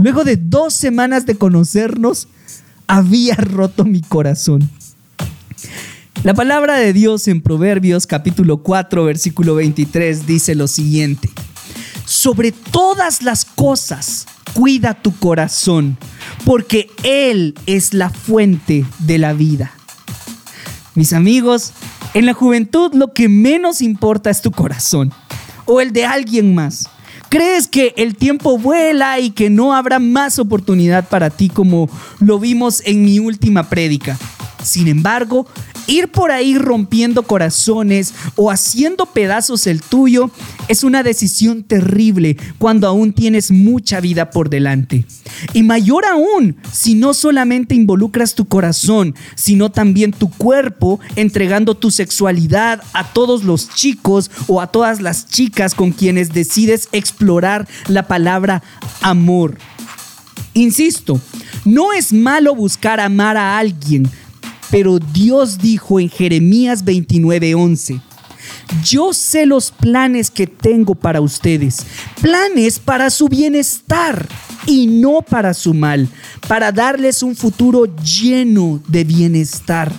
Luego 0.01 0.23
de 0.23 0.37
dos 0.37 0.73
semanas 0.73 1.25
de 1.25 1.35
conocernos, 1.35 2.29
había 2.87 3.35
roto 3.35 3.83
mi 3.83 3.99
corazón. 3.99 4.69
La 6.23 6.33
palabra 6.33 6.77
de 6.77 6.93
Dios 6.93 7.27
en 7.27 7.41
Proverbios 7.41 8.07
capítulo 8.07 8.63
4 8.63 9.03
versículo 9.03 9.55
23 9.55 10.25
dice 10.25 10.55
lo 10.55 10.69
siguiente 10.69 11.29
sobre 12.19 12.51
todas 12.51 13.21
las 13.21 13.45
cosas, 13.45 14.27
cuida 14.53 14.93
tu 14.93 15.17
corazón, 15.19 15.97
porque 16.43 16.91
Él 17.03 17.55
es 17.65 17.93
la 17.93 18.09
fuente 18.09 18.85
de 18.99 19.17
la 19.17 19.31
vida. 19.31 19.71
Mis 20.95 21.13
amigos, 21.13 21.71
en 22.13 22.25
la 22.25 22.33
juventud 22.33 22.93
lo 22.93 23.13
que 23.13 23.29
menos 23.29 23.81
importa 23.81 24.29
es 24.29 24.41
tu 24.41 24.51
corazón 24.51 25.13
o 25.63 25.79
el 25.79 25.93
de 25.93 26.05
alguien 26.05 26.53
más. 26.53 26.89
¿Crees 27.29 27.69
que 27.69 27.93
el 27.95 28.17
tiempo 28.17 28.57
vuela 28.57 29.17
y 29.21 29.31
que 29.31 29.49
no 29.49 29.73
habrá 29.73 29.99
más 29.99 30.39
oportunidad 30.39 31.07
para 31.07 31.29
ti 31.29 31.47
como 31.47 31.89
lo 32.19 32.37
vimos 32.37 32.81
en 32.85 33.01
mi 33.01 33.19
última 33.19 33.69
prédica? 33.69 34.17
Sin 34.61 34.89
embargo, 34.89 35.47
ir 35.89 36.09
por 36.09 36.31
ahí 36.31 36.57
rompiendo 36.57 37.23
corazones 37.23 38.13
o 38.35 38.51
haciendo 38.51 39.07
pedazos 39.07 39.67
el 39.67 39.81
tuyo 39.81 40.31
es 40.67 40.83
una 40.83 41.03
decisión 41.03 41.63
terrible 41.63 42.37
cuando 42.57 42.87
aún 42.87 43.11
tienes 43.11 43.51
mucha 43.51 43.99
vida 43.99 44.29
por 44.29 44.49
delante. 44.49 45.05
Y 45.53 45.63
mayor 45.63 46.05
aún 46.05 46.57
si 46.71 46.93
no 46.93 47.13
solamente 47.13 47.75
involucras 47.75 48.35
tu 48.35 48.45
corazón, 48.45 49.15
sino 49.35 49.71
también 49.71 50.11
tu 50.11 50.29
cuerpo, 50.29 50.99
entregando 51.15 51.75
tu 51.75 51.91
sexualidad 51.91 52.81
a 52.93 53.11
todos 53.11 53.43
los 53.43 53.69
chicos 53.69 54.29
o 54.47 54.61
a 54.61 54.67
todas 54.67 55.01
las 55.01 55.27
chicas 55.27 55.73
con 55.73 55.91
quienes 55.91 56.33
decides 56.33 56.87
explorar 56.91 57.67
la 57.87 58.07
palabra 58.07 58.61
amor. 59.01 59.57
Insisto, 60.53 61.19
no 61.65 61.93
es 61.93 62.11
malo 62.11 62.55
buscar 62.55 62.99
amar 62.99 63.37
a 63.37 63.57
alguien, 63.57 64.09
pero 64.69 64.99
Dios 64.99 65.57
dijo 65.57 65.99
en 65.99 66.09
Jeremías 66.09 66.83
29:11, 66.83 68.01
yo 68.83 69.13
sé 69.13 69.45
los 69.45 69.71
planes 69.71 70.31
que 70.31 70.47
tengo 70.47 70.95
para 70.95 71.21
ustedes, 71.21 71.85
planes 72.21 72.79
para 72.79 73.09
su 73.09 73.27
bienestar 73.27 74.27
y 74.65 74.87
no 74.87 75.21
para 75.21 75.53
su 75.53 75.73
mal, 75.73 76.07
para 76.47 76.71
darles 76.71 77.23
un 77.23 77.35
futuro 77.35 77.85
lleno 78.03 78.81
de 78.87 79.03
bienestar. 79.03 79.91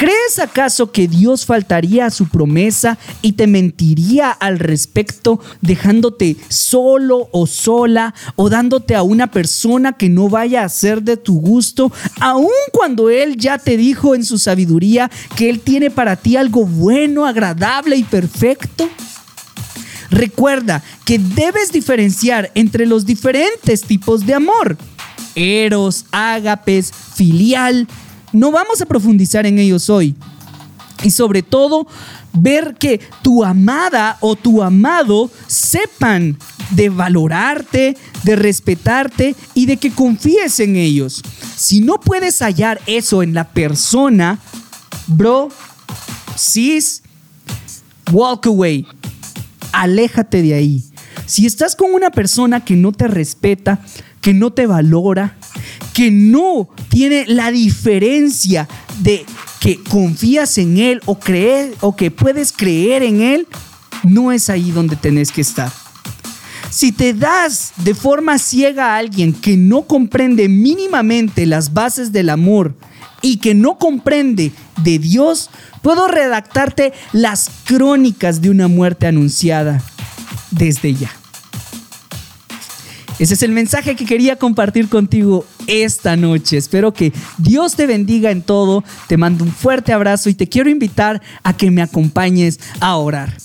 ¿Crees 0.00 0.38
acaso 0.38 0.92
que 0.92 1.08
Dios 1.08 1.44
faltaría 1.44 2.06
a 2.06 2.10
su 2.10 2.26
promesa 2.26 2.96
y 3.20 3.32
te 3.32 3.46
mentiría 3.46 4.30
al 4.30 4.58
respecto 4.58 5.40
dejándote 5.60 6.38
solo 6.48 7.28
o 7.32 7.46
sola 7.46 8.14
o 8.34 8.48
dándote 8.48 8.94
a 8.94 9.02
una 9.02 9.30
persona 9.30 9.92
que 9.92 10.08
no 10.08 10.30
vaya 10.30 10.64
a 10.64 10.70
ser 10.70 11.02
de 11.02 11.18
tu 11.18 11.38
gusto, 11.38 11.92
aun 12.18 12.48
cuando 12.72 13.10
Él 13.10 13.36
ya 13.36 13.58
te 13.58 13.76
dijo 13.76 14.14
en 14.14 14.24
su 14.24 14.38
sabiduría 14.38 15.10
que 15.36 15.50
Él 15.50 15.60
tiene 15.60 15.90
para 15.90 16.16
ti 16.16 16.34
algo 16.34 16.64
bueno, 16.64 17.26
agradable 17.26 17.96
y 17.96 18.04
perfecto? 18.04 18.88
Recuerda 20.08 20.82
que 21.04 21.18
debes 21.18 21.72
diferenciar 21.72 22.50
entre 22.54 22.86
los 22.86 23.04
diferentes 23.04 23.82
tipos 23.82 24.24
de 24.24 24.32
amor. 24.32 24.78
Eros, 25.34 26.06
ágapes, 26.10 26.90
filial, 27.14 27.86
no 28.32 28.52
vamos 28.52 28.80
a 28.80 28.86
profundizar 28.86 29.46
en 29.46 29.58
ellos 29.58 29.90
hoy. 29.90 30.14
Y 31.02 31.10
sobre 31.10 31.42
todo, 31.42 31.86
ver 32.32 32.74
que 32.78 33.00
tu 33.22 33.44
amada 33.44 34.18
o 34.20 34.36
tu 34.36 34.62
amado 34.62 35.30
sepan 35.46 36.36
de 36.70 36.88
valorarte, 36.88 37.96
de 38.22 38.36
respetarte 38.36 39.34
y 39.54 39.66
de 39.66 39.76
que 39.76 39.90
confíes 39.90 40.60
en 40.60 40.76
ellos. 40.76 41.22
Si 41.56 41.80
no 41.80 41.98
puedes 41.98 42.40
hallar 42.40 42.80
eso 42.86 43.22
en 43.22 43.34
la 43.34 43.48
persona, 43.48 44.38
bro, 45.06 45.48
sis, 46.36 47.02
walk 48.12 48.46
away. 48.46 48.86
Aléjate 49.72 50.42
de 50.42 50.54
ahí. 50.54 50.84
Si 51.26 51.46
estás 51.46 51.76
con 51.76 51.92
una 51.94 52.10
persona 52.10 52.64
que 52.64 52.76
no 52.76 52.92
te 52.92 53.08
respeta, 53.08 53.80
que 54.20 54.34
no 54.34 54.50
te 54.50 54.66
valora, 54.66 55.36
que 55.94 56.10
no 56.10 56.68
tiene 56.88 57.26
la 57.26 57.50
diferencia 57.50 58.68
de 59.00 59.24
que 59.60 59.82
confías 59.82 60.56
en 60.58 60.78
Él 60.78 61.00
o, 61.06 61.18
creer, 61.18 61.74
o 61.80 61.94
que 61.94 62.10
puedes 62.10 62.52
creer 62.52 63.02
en 63.02 63.20
Él, 63.20 63.46
no 64.02 64.32
es 64.32 64.48
ahí 64.48 64.70
donde 64.70 64.96
tenés 64.96 65.30
que 65.32 65.42
estar. 65.42 65.70
Si 66.70 66.92
te 66.92 67.12
das 67.14 67.72
de 67.76 67.94
forma 67.94 68.38
ciega 68.38 68.94
a 68.94 68.96
alguien 68.96 69.32
que 69.32 69.56
no 69.56 69.82
comprende 69.82 70.48
mínimamente 70.48 71.44
las 71.44 71.72
bases 71.74 72.12
del 72.12 72.30
amor 72.30 72.76
y 73.22 73.38
que 73.38 73.54
no 73.54 73.76
comprende 73.76 74.52
de 74.82 74.98
Dios, 74.98 75.50
puedo 75.82 76.06
redactarte 76.08 76.92
las 77.12 77.50
crónicas 77.64 78.40
de 78.40 78.50
una 78.50 78.68
muerte 78.68 79.06
anunciada 79.06 79.82
desde 80.52 80.94
ya. 80.94 81.19
Ese 83.20 83.34
es 83.34 83.42
el 83.42 83.52
mensaje 83.52 83.96
que 83.96 84.06
quería 84.06 84.36
compartir 84.36 84.88
contigo 84.88 85.44
esta 85.66 86.16
noche. 86.16 86.56
Espero 86.56 86.94
que 86.94 87.12
Dios 87.36 87.76
te 87.76 87.86
bendiga 87.86 88.30
en 88.30 88.40
todo. 88.40 88.82
Te 89.08 89.18
mando 89.18 89.44
un 89.44 89.52
fuerte 89.52 89.92
abrazo 89.92 90.30
y 90.30 90.34
te 90.34 90.48
quiero 90.48 90.70
invitar 90.70 91.20
a 91.42 91.54
que 91.54 91.70
me 91.70 91.82
acompañes 91.82 92.58
a 92.80 92.96
orar. 92.96 93.36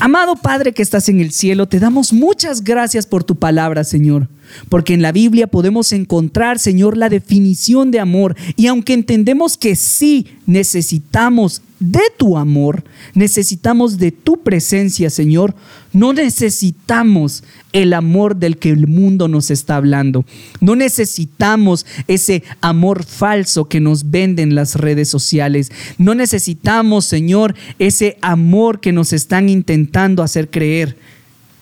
Amado 0.00 0.36
Padre 0.36 0.72
que 0.72 0.80
estás 0.80 1.10
en 1.10 1.20
el 1.20 1.32
cielo, 1.32 1.68
te 1.68 1.78
damos 1.78 2.14
muchas 2.14 2.64
gracias 2.64 3.04
por 3.04 3.22
tu 3.22 3.36
palabra, 3.36 3.84
Señor. 3.84 4.28
Porque 4.70 4.94
en 4.94 5.02
la 5.02 5.12
Biblia 5.12 5.48
podemos 5.48 5.92
encontrar, 5.92 6.58
Señor, 6.58 6.96
la 6.96 7.10
definición 7.10 7.90
de 7.90 8.00
amor. 8.00 8.36
Y 8.56 8.68
aunque 8.68 8.94
entendemos 8.94 9.58
que 9.58 9.76
sí 9.76 10.28
necesitamos 10.46 11.60
de 11.80 12.02
tu 12.18 12.36
amor, 12.36 12.84
necesitamos 13.14 13.96
de 13.96 14.12
tu 14.12 14.42
presencia, 14.42 15.08
Señor, 15.08 15.54
no 15.94 16.12
necesitamos 16.12 17.42
el 17.72 17.94
amor 17.94 18.36
del 18.36 18.58
que 18.58 18.68
el 18.70 18.86
mundo 18.86 19.28
nos 19.28 19.50
está 19.50 19.76
hablando. 19.76 20.26
No 20.60 20.76
necesitamos 20.76 21.86
ese 22.06 22.44
amor 22.60 23.04
falso 23.04 23.66
que 23.66 23.80
nos 23.80 24.10
venden 24.10 24.54
las 24.54 24.74
redes 24.76 25.08
sociales. 25.08 25.72
No 25.96 26.14
necesitamos, 26.14 27.06
Señor, 27.06 27.54
ese 27.78 28.18
amor 28.20 28.80
que 28.80 28.92
nos 28.92 29.14
están 29.14 29.48
intentando 29.48 30.22
hacer 30.22 30.50
creer. 30.50 30.98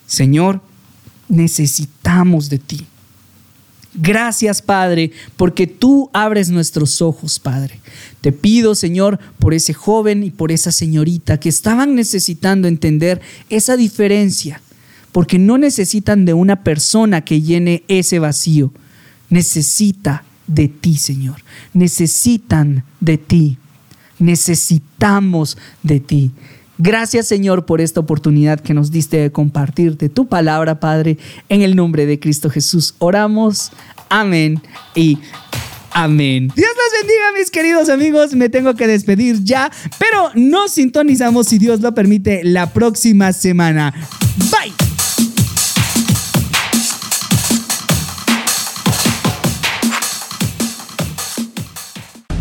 Señor, 0.07 0.61
necesitamos 1.29 2.51
de 2.51 2.59
ti. 2.59 2.87
Gracias, 4.01 4.63
Padre, 4.63 5.11
porque 5.37 5.67
tú 5.67 6.09
abres 6.13 6.51
nuestros 6.51 7.03
ojos, 7.03 7.41
Padre. 7.41 7.81
Te 8.21 8.31
pido, 8.31 8.77
Señor, 8.77 9.19
por 9.41 9.55
ese 9.55 9.75
joven 9.75 10.23
y 10.23 10.31
por 10.31 10.53
esa 10.53 10.71
señorita 10.71 11.41
que 11.41 11.49
estaban 11.49 11.97
necesitando 11.97 12.69
entender 12.69 13.21
esa 13.51 13.77
diferencia, 13.77 14.63
porque 15.11 15.41
no 15.41 15.59
necesitan 15.59 16.25
de 16.25 16.35
una 16.35 16.63
persona 16.63 17.25
que 17.25 17.43
llene 17.43 17.83
ese 17.89 18.21
vacío. 18.21 18.73
Necesita 19.31 20.23
de 20.47 20.69
ti, 20.69 20.97
Señor. 20.97 21.43
Necesitan 21.75 22.85
de 23.01 23.19
ti. 23.19 23.59
Necesitamos 24.21 25.59
de 25.83 25.99
ti. 25.99 26.31
Gracias 26.79 27.27
Señor 27.27 27.67
por 27.67 27.81
esta 27.81 28.01
oportunidad 28.01 28.61
que 28.61 28.73
nos 28.73 28.91
diste 28.91 29.19
de 29.19 29.33
compartirte 29.33 30.09
tu 30.09 30.29
palabra, 30.29 30.81
Padre. 30.81 31.19
En 31.49 31.63
el 31.63 31.77
nombre 31.77 32.07
de 32.07 32.21
Cristo 32.21 32.51
Jesús 32.51 32.95
oramos. 32.99 33.73
Amén 34.09 34.63
y 34.95 35.19
Amén. 35.91 36.53
Dios 36.55 36.69
los 36.69 37.01
bendiga, 37.01 37.33
mis 37.37 37.51
queridos 37.51 37.89
amigos. 37.89 38.33
Me 38.35 38.49
tengo 38.49 38.75
que 38.75 38.87
despedir 38.87 39.43
ya, 39.43 39.71
pero 39.99 40.31
nos 40.35 40.73
sintonizamos, 40.73 41.49
si 41.49 41.59
Dios 41.59 41.81
lo 41.81 41.93
permite, 41.93 42.45
la 42.45 42.73
próxima 42.73 43.33
semana. 43.33 43.93
Bye. 44.51 44.73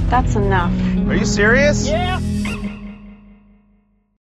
That's 0.10 0.36
enough. 0.36 0.72
Are 1.10 1.18
you 1.18 1.26
serious? 1.26 1.88
Yeah. 1.88 2.20